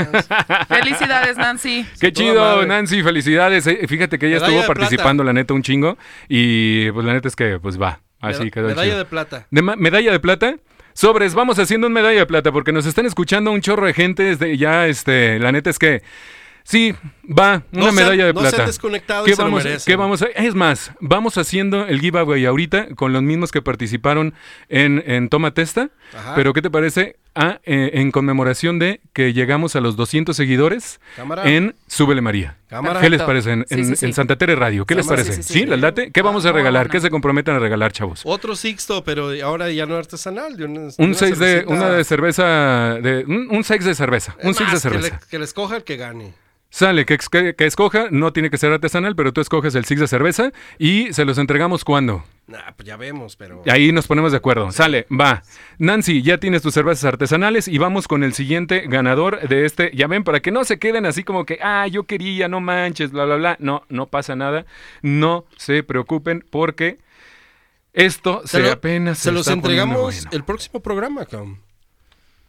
[0.68, 1.86] Felicidades, Nancy.
[2.00, 2.64] Qué chido.
[2.66, 3.66] Nancy, felicidades.
[3.66, 5.98] Eh, Fíjate que ella Medalla estuvo participando, la neta, un chingo.
[6.28, 8.98] Y pues la neta es que, pues va, así Meda- quedó Medalla chido.
[8.98, 9.46] de plata.
[9.50, 10.56] ¿De ma- medalla de plata?
[10.92, 14.22] Sobres, vamos haciendo un medalla de plata porque nos están escuchando un chorro de gente.
[14.24, 16.02] Desde ya, este, la neta es que
[16.64, 16.94] sí,
[17.26, 18.66] va, una No se han- medalla de no se han plata.
[18.66, 19.86] desconectado y ¿Qué se lo vamos, merecen.
[19.92, 24.34] qué vamos a- es más, vamos haciendo el giveaway ahorita con los mismos que participaron
[24.68, 25.90] en, en Toma Testa.
[26.16, 26.34] Ajá.
[26.34, 27.16] Pero ¿qué te parece?
[27.36, 31.44] Ah, eh, en conmemoración de que llegamos a los 200 seguidores Cámara.
[31.48, 32.56] en Súbele María.
[32.68, 33.00] Cámara.
[33.00, 34.06] ¿Qué les parece en, Sí, en- sí, sí.
[34.06, 34.84] en Santa Tere Radio?
[34.84, 35.34] ¿Qué les parece?
[35.34, 35.66] Sí, Sí, sí, sí.
[35.66, 36.10] ¿les late?
[36.10, 36.86] ¿Qué vamos a regalar?
[36.86, 36.92] buena.
[36.92, 38.22] ¿Qué se comprometen a regalar, chavos?
[38.24, 40.56] Otro Sixto, pero ahora ya no artesanal.
[40.56, 44.34] De una, Un una 6 de, una de cerveza, de, un, un seis de cerveza,
[44.42, 45.20] un Es 6 de más, que le- cerveza.
[45.30, 46.34] Que, le escoja el que gane.
[46.72, 50.00] Sale, que, que, que escoja, no tiene que ser artesanal, pero tú escoges el 6
[50.00, 52.24] de cerveza y se los entregamos cuando.
[52.46, 53.62] Nah, pues ya vemos, pero.
[53.68, 54.70] Ahí nos ponemos de acuerdo.
[54.70, 55.42] Sale, va.
[55.78, 59.90] Nancy, ya tienes tus cervezas artesanales y vamos con el siguiente ganador de este.
[59.94, 63.10] Ya ven, para que no se queden así como que, ah, yo quería, no manches,
[63.10, 63.56] bla, bla, bla.
[63.58, 64.64] No, no pasa nada.
[65.02, 66.98] No se preocupen porque
[67.92, 70.30] esto se, lo- apenas se los está entregamos bueno.
[70.32, 71.58] el próximo programa, cabrón.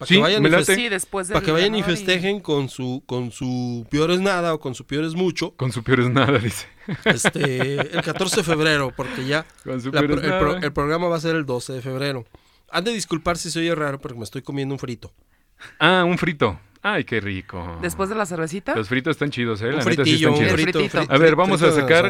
[0.01, 0.63] Para Sí, que vayan, y, late.
[0.63, 4.11] feste- Sí, después del para que vayan y ganador festejen con su con su peor
[4.11, 5.51] es nada o con su peor es mucho.
[5.55, 6.65] Con su peor es nada, dice.
[7.05, 10.57] Este, el 14 de febrero, porque ya Con su la peor pro- es el, pro-
[10.57, 12.25] el programa va a ser el 12 de febrero.
[12.71, 15.13] Han de disculpar si se oye raro, porque me estoy comiendo un frito.
[15.79, 16.59] Ah, un frito.
[16.83, 17.77] Ay, qué rico.
[17.79, 18.73] Después de la cervecita.
[18.75, 19.67] Los fritos están chidos, ¿eh?
[19.67, 20.89] Un La neta sí fritillo, están chidos.
[20.89, 22.05] frito, A ver, vamos a sacar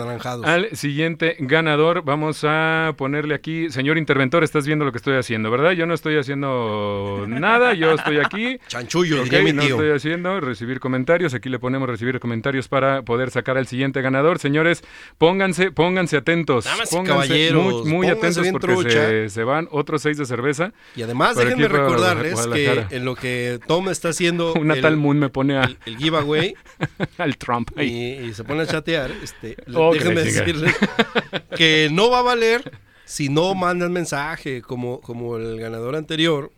[0.45, 2.03] al siguiente ganador.
[2.03, 5.72] Vamos a ponerle aquí, señor interventor, estás viendo lo que estoy haciendo, ¿verdad?
[5.72, 8.60] Yo no estoy haciendo nada, yo estoy aquí.
[8.68, 11.34] Chanchullo, Ok, diría mi no estoy haciendo recibir comentarios.
[11.34, 14.39] Aquí le ponemos recibir comentarios para poder sacar al siguiente ganador.
[14.39, 14.84] Señores,
[15.18, 16.64] pónganse, pónganse atentos.
[16.64, 20.26] Damas pónganse caballeros, muy, muy pónganse atentos bien porque se, se van otros seis de
[20.26, 20.72] cerveza.
[20.95, 25.18] Y además, déjenme recordarles que en lo que Tom está haciendo Una el, tal Moon
[25.20, 26.56] me pone a, el, el giveaway
[27.18, 28.18] al Trump ahí.
[28.22, 30.76] y, y se pone a chatear, este, Oh, que déjenme decirles
[31.58, 32.72] que no va a valer
[33.06, 36.52] si no mandan mensaje como, como el ganador anterior.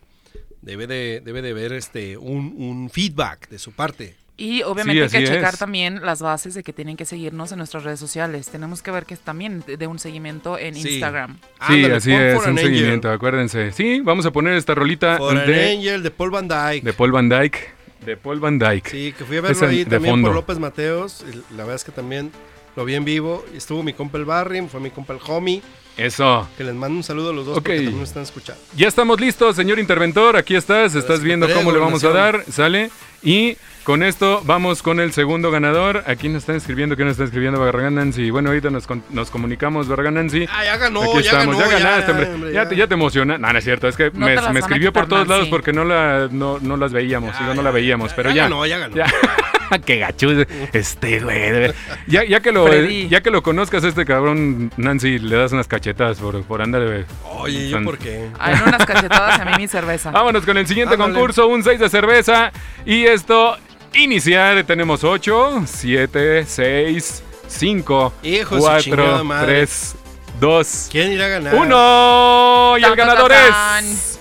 [0.62, 4.16] Debe de, debe de ver este, un, un feedback de su parte.
[4.38, 5.60] Y obviamente Sí, hay que checar es.
[5.60, 8.50] también las bases de que tienen que seguirnos en nuestras redes sociales.
[8.50, 10.88] Tenemos que ver que es también de un seguimiento en Sí.
[10.94, 11.36] Instagram.
[11.36, 12.66] Sí, Ándale, así es, un an Angel.
[12.66, 13.72] seguimiento, acuérdense.
[13.74, 16.84] Sí, vamos a poner esta rolita For an de, Angel de Paul Van Dyke.
[16.86, 17.60] de Paul Van Dyke.
[18.06, 18.90] De Paul Van Dyke.
[18.90, 20.28] Sí, que fui a verlo ahí también fondo.
[20.30, 21.24] por López Mateos.
[21.52, 22.32] La verdad es que también
[22.76, 23.46] lo vi en vivo.
[23.56, 25.62] Estuvo mi compa el Barry, fue mi compa el Homie.
[25.96, 26.48] Eso.
[26.58, 27.64] Que les mando un saludo a los dos Ok.
[27.66, 28.62] porque también están escuchando.
[28.76, 30.36] Ya estamos listos, señor interventor.
[30.36, 32.44] Aquí estás, estás viendo cómo le vamos a dar.
[32.52, 32.90] Sale.
[33.22, 36.04] Y con esto vamos con el segundo ganador.
[36.08, 37.60] Aquí nos están escribiendo, ¿quién nos está escribiendo?
[37.60, 38.30] Barragán Nancy.
[38.32, 40.48] Bueno, ahorita nos, con- nos comunicamos, Barragán Nancy.
[40.52, 41.70] Ah, ya ganó, Aquí ya estamos, ganó.
[41.72, 42.34] ya ganaste, ya, hombre.
[42.34, 42.70] hombre, ya, ya.
[42.70, 43.38] te, ya te emociona.
[43.38, 46.30] No, no es cierto, es que No me, escribió por todos lados porque no, la,
[46.32, 48.44] no, no las veíamos, Ya, digo, no ya, la veíamos, ya, pero ya ya.
[48.44, 48.96] ganó, ya ganó.
[49.86, 50.30] Qué gacho
[50.72, 51.74] este güey.
[52.06, 53.08] Ya, ya que lo Freddy.
[53.08, 57.06] ya que lo conozcas este cabrón Nancy le das unas cachetadas por por andar de
[57.40, 58.30] Oye, ¿yo por qué?
[58.38, 60.12] Ay, no unas cachetadas y a mí mi cerveza.
[60.12, 61.14] Vámonos con el siguiente Ándale.
[61.14, 62.52] concurso, un 6 de cerveza.
[62.86, 63.58] Y esto,
[63.96, 69.56] iniciar, tenemos 8, 7, 6, 5, Hijo de su 4, chingada madre.
[69.58, 69.96] 3,
[70.40, 71.56] 2, ¿Quién irá a ganar?
[71.56, 72.76] 1.
[72.80, 74.20] Y el ganador es...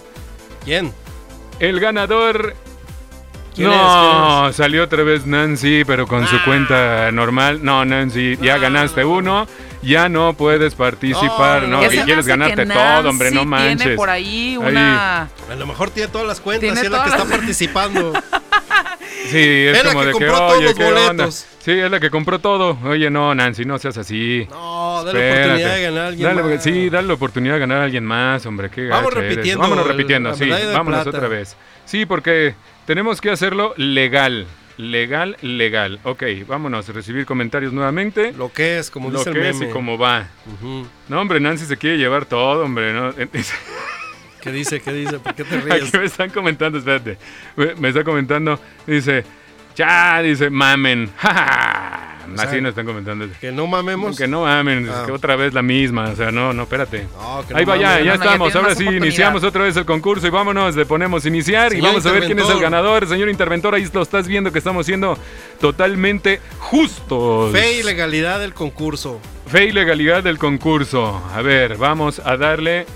[0.64, 0.92] ¿Quién?
[1.58, 2.54] El ganador
[3.54, 6.42] ¿Quién no, salió otra vez Nancy, pero con su Ah.
[6.44, 7.60] cuenta normal.
[7.62, 8.58] No, Nancy, ya Ah.
[8.58, 9.46] ganaste uno,
[9.82, 11.62] ya no puedes participar.
[11.64, 13.78] No, No, Que que me quieres ganarte que todo, hombre, no manches.
[13.78, 15.22] Tiene por ahí una.
[15.50, 18.12] A lo mejor tiene todas las cuentas Tiene y es la que está participando.
[19.30, 21.06] Sí, es, Es la como que de que, compró todos oye, los ¿qué onda?
[21.12, 21.46] boletos.
[21.60, 22.76] Sí, es la que compró todo.
[22.84, 24.46] Oye, no, Nancy, no seas así.
[24.50, 25.42] No, dale Espérate.
[25.52, 26.62] oportunidad de ganar a alguien Dale, más.
[26.62, 28.68] Sí, dale la oportunidad de ganar a alguien más, hombre.
[28.70, 29.30] Qué Vamos gacha eres.
[29.36, 30.48] repitiendo Vámonos repitiendo, sí.
[30.50, 31.16] Vámonos plata.
[31.16, 31.56] otra vez.
[31.84, 32.54] Sí, porque
[32.84, 34.46] tenemos que hacerlo legal.
[34.82, 36.00] Legal, legal.
[36.02, 38.32] Ok, vámonos a recibir comentarios nuevamente.
[38.32, 39.70] Lo que es, como Lo dice el que es meme.
[39.70, 40.28] y cómo va.
[41.08, 42.92] No, hombre, Nancy se quiere llevar todo, hombre.
[42.92, 43.14] ¿no?
[44.42, 44.80] ¿Qué dice?
[44.80, 45.20] ¿Qué dice?
[45.20, 45.88] ¿Por qué te ríes?
[45.88, 47.16] Aquí me están comentando, espérate.
[47.78, 49.24] Me está comentando, dice,
[49.76, 51.10] ya, dice, mamen.
[51.18, 52.08] Ja, ja, ja.
[52.44, 53.26] Así nos están comentando.
[53.40, 54.16] Que no mamemos.
[54.16, 55.02] Que no mamen, es Ah.
[55.04, 56.08] que otra vez la misma.
[56.10, 57.06] O sea, no, no, espérate.
[57.20, 58.56] No, que no Ahí va, ya, ya No, no, ya estamos.
[58.56, 62.12] Ahora sí, iniciamos otra vez el concurso y vámonos, le ponemos iniciar y vamos a
[62.12, 63.06] ver quién es el ganador.
[63.06, 65.18] Señor interventor, ahí lo estás viendo que estamos siendo
[65.60, 67.52] totalmente justos.
[67.52, 69.20] Fe y legalidad del concurso.
[69.48, 71.22] Fe y legalidad del concurso.
[71.34, 72.86] A ver, vamos a darle.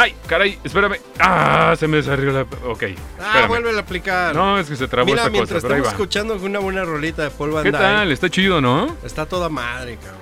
[0.00, 0.56] ¡Ay, caray!
[0.62, 0.94] Espérame.
[1.18, 1.74] ¡Ah!
[1.76, 2.42] Se me salió la.
[2.64, 2.84] Ok.
[3.20, 4.32] Ah, vuelve a aplicar.
[4.32, 6.84] No, es que se trabó Mira, esta cosa, mientras pero ahí estamos escuchando una buena
[6.84, 8.12] rolita de Paul Van ¿Qué Dyke, tal?
[8.12, 8.96] Está chido, ¿no?
[9.04, 10.18] Está toda madre, cabrón.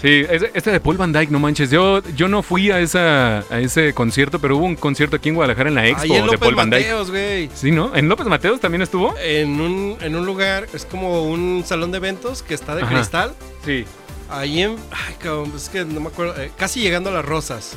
[0.00, 0.24] Sí,
[0.54, 1.70] este de Paul Van Dyke, no manches.
[1.70, 5.34] Yo, yo no fui a, esa, a ese concierto, pero hubo un concierto aquí en
[5.34, 6.84] Guadalajara en la Expo Ahí en de López Paul Van Dyke.
[6.84, 7.50] Mateos, güey.
[7.52, 7.94] Sí, ¿no?
[7.94, 9.14] ¿En López Mateos también estuvo?
[9.22, 12.94] En un, en un lugar, es como un salón de eventos que está de Ajá.
[12.94, 13.34] cristal.
[13.62, 13.84] Sí.
[14.30, 14.76] Ahí en.
[14.90, 16.40] Ay, cabrón, es que no me acuerdo.
[16.40, 17.76] eh, casi llegando a las rosas.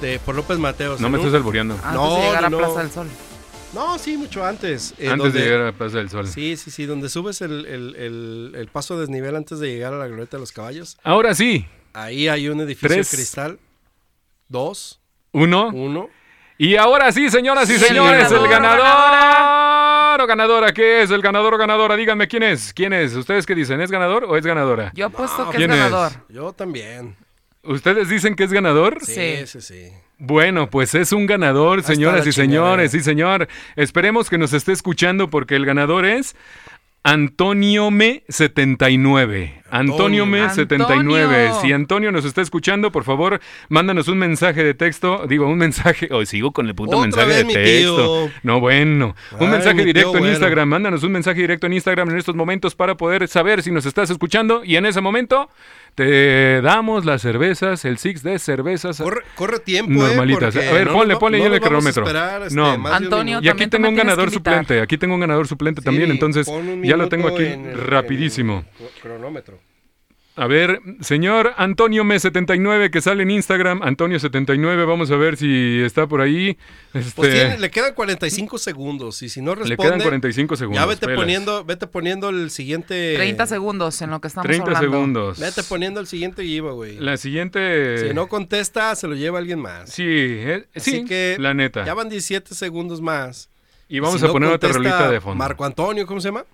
[0.00, 1.00] De, por López Mateos.
[1.00, 1.74] No me un- estás albureando.
[1.74, 3.08] Antes No, de llegar a no, Plaza del Sol.
[3.72, 4.92] No, sí, mucho antes.
[4.98, 6.26] eh, Antes donde- de llegar a Plaza del Sol.
[6.28, 9.92] Sí, sí, sí, donde subes el, el, el, el paso a desnivel antes de llegar
[9.92, 10.96] a la glorieta de los caballos.
[11.02, 11.66] Ahora sí.
[11.94, 13.10] Ahí hay un edificio Tres.
[13.10, 13.58] de cristal.
[14.48, 15.00] Dos,
[15.32, 15.68] Uno.
[15.72, 16.08] uno.
[16.58, 21.10] Y ahora sí, señoras y Sí, señores, el ganador, o ganadora, ¿qué es?
[21.10, 22.72] El ganador o ganadora, díganme quién es.
[22.72, 23.14] ¿Quién es?
[23.14, 23.80] ¿Ustedes qué dicen?
[23.82, 24.90] ¿Es ganador o es ganadora?
[24.94, 25.78] Yo apuesto No, que es ¿quién es?
[25.78, 26.12] ganador.
[26.30, 27.16] Yo también.
[27.66, 28.98] ¿Ustedes dicen que es ganador?
[29.02, 29.60] Sí, Sí.
[29.60, 29.88] sí.
[30.18, 33.48] Bueno, pues es un ganador, señoras y señores, sí señor.
[33.76, 36.34] Esperemos que nos esté escuchando porque el ganador es
[37.02, 39.62] Antonio Me 79.
[39.70, 40.54] Antonio Me Antonio.
[40.54, 41.50] 79.
[41.62, 45.26] Si Antonio nos está escuchando, por favor, mándanos un mensaje de texto.
[45.28, 46.08] Digo, un mensaje.
[46.12, 47.96] Hoy sigo con el puto Otra mensaje vez de mi texto.
[48.26, 48.30] tío.
[48.42, 49.14] No, bueno.
[49.32, 50.28] Un Ay, mensaje tío directo en bueno.
[50.32, 50.68] Instagram.
[50.68, 54.10] Mándanos un mensaje directo en Instagram en estos momentos para poder saber si nos estás
[54.10, 54.62] escuchando.
[54.64, 55.50] Y en ese momento
[55.94, 58.98] te damos las cervezas, el six de cervezas.
[59.00, 60.54] Corre, corre tiempo, Normalitas.
[60.54, 62.04] Eh, porque a ver, no ponle, ponle no ya el cronómetro.
[62.04, 62.70] esperar, este, No.
[62.88, 63.40] Antonio.
[63.42, 64.80] Y aquí tengo un ganador suplente.
[64.80, 66.10] Aquí tengo un ganador suplente Sí, también.
[66.10, 66.46] Entonces,
[66.82, 68.64] ya lo tengo aquí en el- rapidísimo.
[68.78, 69.58] en el cronómetro.
[70.38, 73.80] A ver, señor Antonio Me79 que sale en Instagram.
[73.80, 76.58] Antonio79, vamos a ver si está por ahí.
[76.92, 80.82] Pues Este, tiene- le quedan 45 segundos y si no responde, le quedan 45 segundos.
[80.82, 81.18] ya vete pelas.
[81.20, 84.90] poniendo, vete poniendo el siguiente 30 segundos en lo que estamos 30 hablando.
[84.90, 85.38] segundos.
[85.40, 86.98] Vete poniendo el siguiente giveaway.
[86.98, 88.08] La siguiente.
[88.08, 89.88] Si no contesta, se lo lleva alguien más.
[89.90, 91.84] Sí, eh, Así sí, que la neta.
[91.86, 93.48] Ya van 17 segundos más.
[93.88, 95.36] Y vamos Si a no poner otra rolita de fondo.
[95.36, 96.44] Marco Antonio, ¿cómo se llama?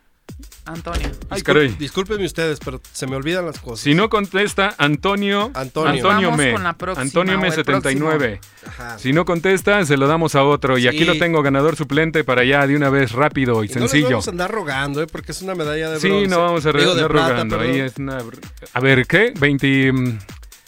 [0.64, 1.10] Antonio.
[1.28, 1.42] Ay.
[1.78, 3.80] Discúlpenme ustedes, pero se me olvidan las cosas.
[3.80, 5.50] Si no contesta, Antonio.
[5.54, 6.04] Antonio.
[6.06, 6.52] Vamos Me.
[6.52, 8.40] con la próxima, Antonio Me el 79.
[8.66, 8.98] Ajá.
[8.98, 10.78] Si no contesta, se lo damos a otro.
[10.78, 11.04] Y aquí Sí.
[11.04, 14.10] lo tengo, ganador suplente para allá de una vez, rápido y, Y no les sencillo.
[14.10, 15.06] vamos a andar rogando, ¿eh?
[15.10, 16.28] porque es una medalla de Sí, bronce.
[16.28, 17.58] no vamos a andar rogando.
[17.60, 18.18] Ahí es una...
[18.72, 19.32] A ver, ¿qué?
[19.38, 19.92] 20...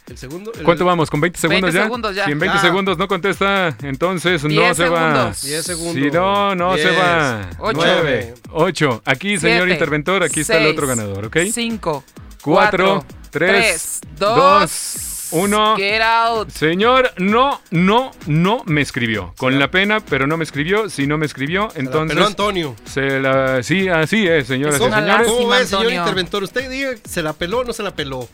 [0.07, 0.53] El segundo.
[0.55, 1.09] el- ¿Cuánto vamos?
[1.11, 1.85] ¿Con 20 segundos 20 ya?
[1.85, 2.25] segundos ya.
[2.27, 2.63] Si en 20 Ya.
[2.63, 4.99] segundos no contesta, entonces no 10 se va.
[5.13, 5.43] segundos.
[5.43, 5.95] 10 segundos.
[5.95, 7.51] Si no, no se 10, va.
[7.59, 7.79] Ocho.
[7.83, 9.03] 9, 8.
[9.07, 11.37] Aquí, señor Siete, interventor, aquí está el seis, otro ganador, ¿ok?
[11.51, 12.05] 5,
[12.43, 15.77] 4, 4, 3, 2, 2, 1.
[15.79, 16.51] Get out.
[16.51, 19.33] Señor, no, no, no me escribió.
[19.39, 20.91] Con la pena, pero no me escribió.
[20.91, 22.15] Si no me escribió, Se entonces.
[22.15, 22.77] peló Antonio.
[22.85, 23.63] Se la.
[23.63, 25.27] Sí, así es, señoras Es y una señores.
[25.29, 26.43] ¿Cómo ve, señor interventor?
[26.45, 28.29] Usted diga, ¿se la peló o no se la peló?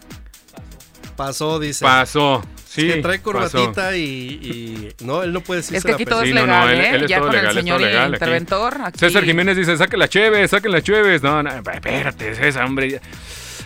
[1.21, 1.85] Pasó, dice.
[1.85, 2.43] Pasó.
[2.67, 2.87] Sí.
[2.87, 6.29] que trae corbatita y, y- No, él no puede decir Es que aquí todo es
[6.29, 6.91] Sí, no, no, legal, él- ¿eh?
[6.95, 8.77] él ya todo con legal, el señor legal interventor.
[8.85, 8.99] Aquí.
[9.01, 11.23] César Jiménez dice, saquen la cheve, saquen la cheves.
[11.23, 13.01] No, no, espérate, César, hombre.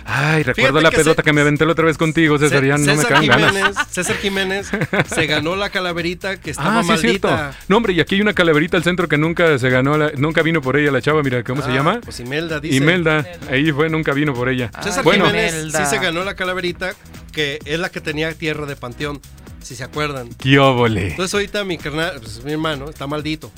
[0.06, 2.66] Ay, recuerdo Fíjate la que Ce- que me aventé la otra vez contigo, César, Ce-
[2.68, 3.52] ya no me César ganas.
[3.52, 4.70] Jiménez, César Jiménez
[5.06, 7.28] se ganó la calaverita que estaba Ah, sí, es cierto.
[7.31, 7.59] maldita.
[7.68, 10.43] No, hombre, y aquí hay una calaverita al centro que nunca se ganó, la- nunca
[10.43, 12.01] vino por ella la chava, mira, ¿cómo se Ah, llama?
[12.05, 12.76] Pues Imelda dice.
[12.76, 14.70] Imelda, ahí fue, nunca vino por ella.
[14.74, 15.26] Ah, César Bueno.
[15.26, 15.85] Jiménez Imelda.
[15.86, 16.94] sí se ganó la calaverita,
[17.32, 19.20] que es la que tenía tierra de panteón,
[19.62, 20.28] si se acuerdan.
[20.39, 21.12] ¡Qué óvole!
[21.12, 23.51] Entonces ahorita mi carnal, pues, mi hermano, está maldito.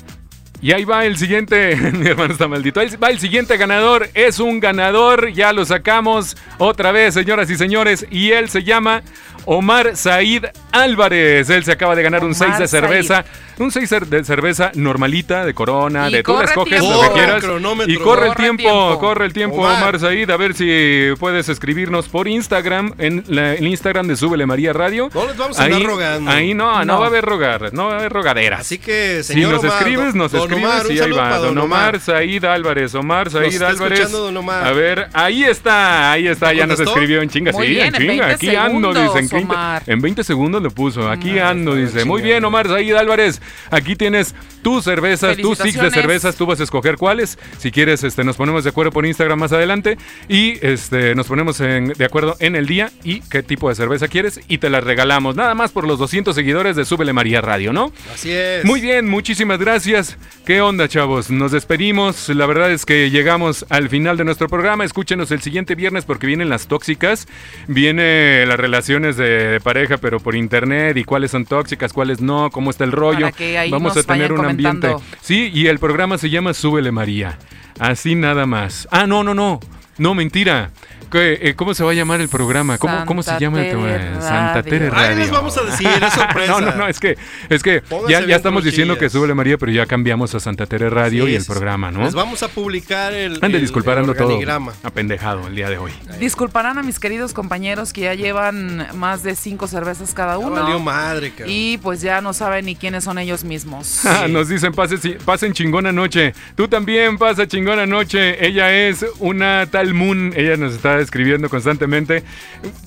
[0.61, 2.79] Y ahí va el siguiente, mi hermano está maldito.
[2.79, 7.55] Ahí va el siguiente ganador, es un ganador, ya lo sacamos otra vez, señoras y
[7.55, 9.03] señores, y él se llama
[9.49, 10.43] Omar Said
[10.73, 11.49] Álvarez.
[11.49, 13.25] Él se acaba de ganar un Omar 6 de cerveza.
[13.59, 17.01] Un 6 de cerveza normalita, de corona, Y de tú escoges tiempo.
[17.01, 17.43] lo que quieras.
[17.87, 18.99] Y corre el tiempo, tiempo.
[18.99, 19.77] corre el tiempo, Omar.
[19.81, 20.29] Omar Said.
[20.29, 25.09] A ver si puedes escribirnos por Instagram, en la- el Instagram de Súbele María Radio.
[25.13, 26.29] No les vamos a andar ahí, rogando.
[26.29, 26.99] Ahí no, no, No.
[26.99, 28.59] va a haber rogar, no va a haber rogaderas.
[28.59, 31.37] Así que, Si señor nos Omar, escribes, nos don escribes Omar, y ahí va.
[31.37, 33.99] Don Omar Said Álvarez, Omar Said está Álvarez.
[34.01, 34.67] escuchando, don Omar.
[34.67, 37.51] A ver, ahí está, ahí está, ya nos escribió en chinga.
[37.53, 38.25] Muy sí, bien, en chinga.
[38.27, 39.19] 20 Aquí ando, segundos, dice.
[39.19, 39.83] En 20, Omar.
[39.87, 41.09] en 20 segundos lo puso.
[41.09, 42.05] Aquí ando, dice.
[42.05, 43.41] Muy bien, Omar Said Álvarez.
[43.71, 46.35] Aquí tienes tus cervezas, tus six de cervezas.
[46.35, 47.37] Tú vas a escoger cuáles.
[47.57, 49.97] Si quieres, este, nos ponemos de acuerdo por Instagram más adelante.
[50.27, 54.07] Y este, nos ponemos en- de acuerdo en el día y qué tipo de cerveza
[54.07, 54.39] quieres.
[54.47, 55.35] Y te las regalamos.
[55.35, 57.91] Nada más por los 200 seguidores de Súbele María Radio, ¿no?
[58.13, 58.65] Así es.
[58.65, 60.17] Muy bien, muchísimas gracias.
[60.45, 61.29] ¿Qué onda, chavos?
[61.31, 62.29] Nos despedimos.
[62.29, 64.83] La verdad es que llegamos al final de nuestro programa.
[64.85, 67.27] Escúchenos el siguiente viernes porque vienen las tóxicas.
[67.67, 69.26] Viene las relaciones de
[69.63, 73.29] pareja, pero por internet y cuáles son tóxicas, cuáles no, cómo está el rollo.
[73.69, 74.95] Vamos a tener un ambiente.
[75.21, 77.37] Sí, y el programa se llama Súbele María.
[77.79, 78.87] Así nada más.
[78.91, 79.59] Ah, no, no, no.
[79.97, 80.71] No, mentira.
[81.11, 82.77] ¿Qué, eh, ¿Cómo se va a llamar el programa?
[82.77, 84.21] ¿Cómo, cómo se llama el programa?
[84.21, 84.63] Santa Radio.
[84.69, 85.15] Tere Ahí Radio.
[85.17, 86.47] les vamos a decir, es sorpresa.
[86.57, 87.17] No, no, no, es que,
[87.49, 89.09] es que ya, ya estamos diciendo que.
[89.09, 92.03] Súbele María, pero ya cambiamos a Santa Tere Radio Sí, y el sí, programa, ¿no?
[92.03, 93.39] Les vamos a publicar el.
[93.41, 94.37] Han de el- disculpar, el ando todo
[94.83, 95.91] apendejado el día de hoy.
[96.19, 100.51] Disculparán a mis queridos compañeros que ya llevan más de cinco cervezas cada uno.
[100.61, 101.47] valió madre, cabrón.
[101.49, 104.01] Y pues ya no saben ni quiénes son ellos mismos.
[104.07, 106.33] Ah, Nos dicen, "Pase- si- pasen chingona noche.
[106.55, 108.43] Tú también pasa chingona noche.
[108.45, 110.33] Ella es una tal Moon.
[110.35, 112.23] Ella nos está escribiendo constantemente.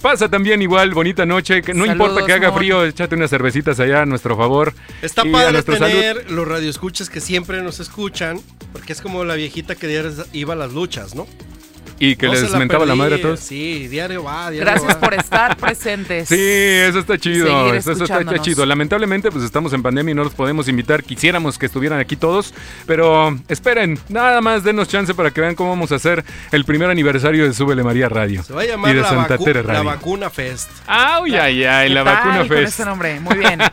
[0.02, 1.62] Pasa también igual, bonita noche.
[1.62, 4.74] Que no Saludos, importa que haga frío, échate unas cervecitas allá a nuestro favor.
[5.02, 5.92] Está padre nuestra salud.
[5.92, 8.40] tener los radioescuchas que siempre nos escuchan,
[8.72, 11.26] porque es como la viejita que iba a las luchas, ¿no?
[12.02, 13.40] Y que No les mentaba la madre a todos.
[13.40, 15.00] Sí, diario va, diario Gracias va.
[15.00, 16.28] por estar presentes.
[16.28, 17.74] Sí, eso está chido.
[17.74, 18.64] Eso, está, chido.
[18.64, 21.04] Lamentablemente, pues estamos en pandemia y no los podemos invitar.
[21.04, 22.54] Quisiéramos que estuvieran aquí todos,
[22.86, 26.88] pero esperen, nada más denos chance para que vean cómo vamos a hacer el primer
[26.88, 28.42] aniversario de Súbele María Radio.
[28.42, 29.84] Se va a llamar y de la, Santa vacu- Tere la Radio.
[29.84, 30.70] vacuna fest.
[30.86, 31.88] ¡Ay, ay, ay!
[31.88, 32.68] ¿Qué La vacuna con fest.
[32.70, 33.20] este nombre?
[33.20, 33.60] Muy bien.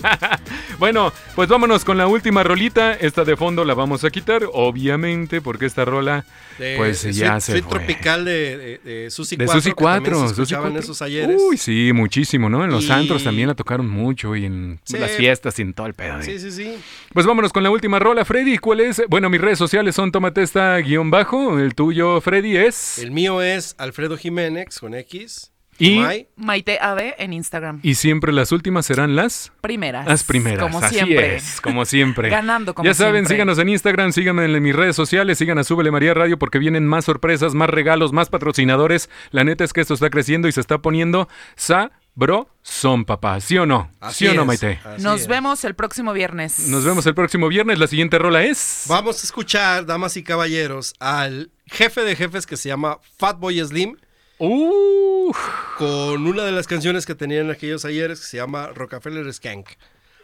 [0.79, 2.93] Bueno, pues vámonos con la última rolita.
[2.93, 6.23] Esta de fondo la vamos a quitar, obviamente, porque esta rola,
[6.59, 7.77] De- pues de ya Sweet- se Sweet fue.
[7.79, 9.61] tropical de, de, de Susi De 4.
[9.61, 10.15] Susi que también 4.
[10.15, 10.79] se Susi escuchaban 4.
[10.83, 11.41] esos ayeres.
[11.41, 12.63] Uy, sí, muchísimo, ¿no?
[12.63, 14.97] En los Y- antros también la tocaron mucho y en Sí.
[14.97, 16.19] las fiestas y en todo el pedo.
[16.19, 16.23] ¿eh?
[16.23, 16.77] Sí, sí, sí.
[17.13, 18.57] Pues vámonos con la última rola, Freddy.
[18.57, 19.01] ¿Cuál es?
[19.09, 21.59] Bueno, mis redes sociales son tomatesta guion bajo.
[21.59, 22.99] El tuyo, Freddy, es.
[22.99, 25.51] El mío es Alfredo Jiménez con X.
[25.79, 26.27] Y-.
[26.35, 27.79] Maite AD en Instagram.
[27.83, 29.51] Y siempre las últimas serán las.
[29.61, 30.05] Primeras.
[30.07, 31.35] Las primeras, Como así siempre.
[31.35, 32.29] es, como siempre.
[32.29, 33.35] Ganando como Ya saben, siempre.
[33.35, 36.85] síganos en Instagram, síganme en mis redes sociales, sigan a Súbele María Radio porque vienen
[36.87, 39.09] más sorpresas, más regalos, más patrocinadores.
[39.31, 41.27] La neta es que esto está creciendo y se está poniendo
[42.63, 43.39] son papá.
[43.39, 43.89] ¿Sí o no?
[43.99, 44.79] Así ¿Sí o no, es, Maite?
[44.83, 45.27] así Nos es.
[45.27, 46.67] vemos el próximo viernes.
[46.69, 47.79] Nos vemos el próximo viernes.
[47.79, 48.85] La siguiente rola es.
[48.87, 53.97] Vamos a escuchar, damas y caballeros, al jefe de jefes que se llama Fatboy Slim
[54.39, 55.31] Uh,
[55.77, 59.69] con una de las canciones que tenían aquellos ayeres que se llama Rockefeller Skank.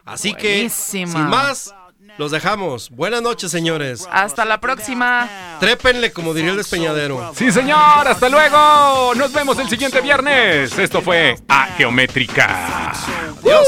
[0.05, 0.41] Así Buenísima.
[0.41, 1.73] que, sin más,
[2.17, 2.89] los dejamos.
[2.91, 4.07] Buenas noches, señores.
[4.11, 5.57] Hasta la próxima.
[5.59, 7.33] Trépenle, como diría el despeñadero.
[7.35, 8.07] sí, señor.
[8.07, 9.15] Hasta luego.
[9.15, 10.77] Nos vemos el siguiente viernes.
[10.77, 12.91] Esto fue A Geométrica.
[13.41, 13.67] Adiós.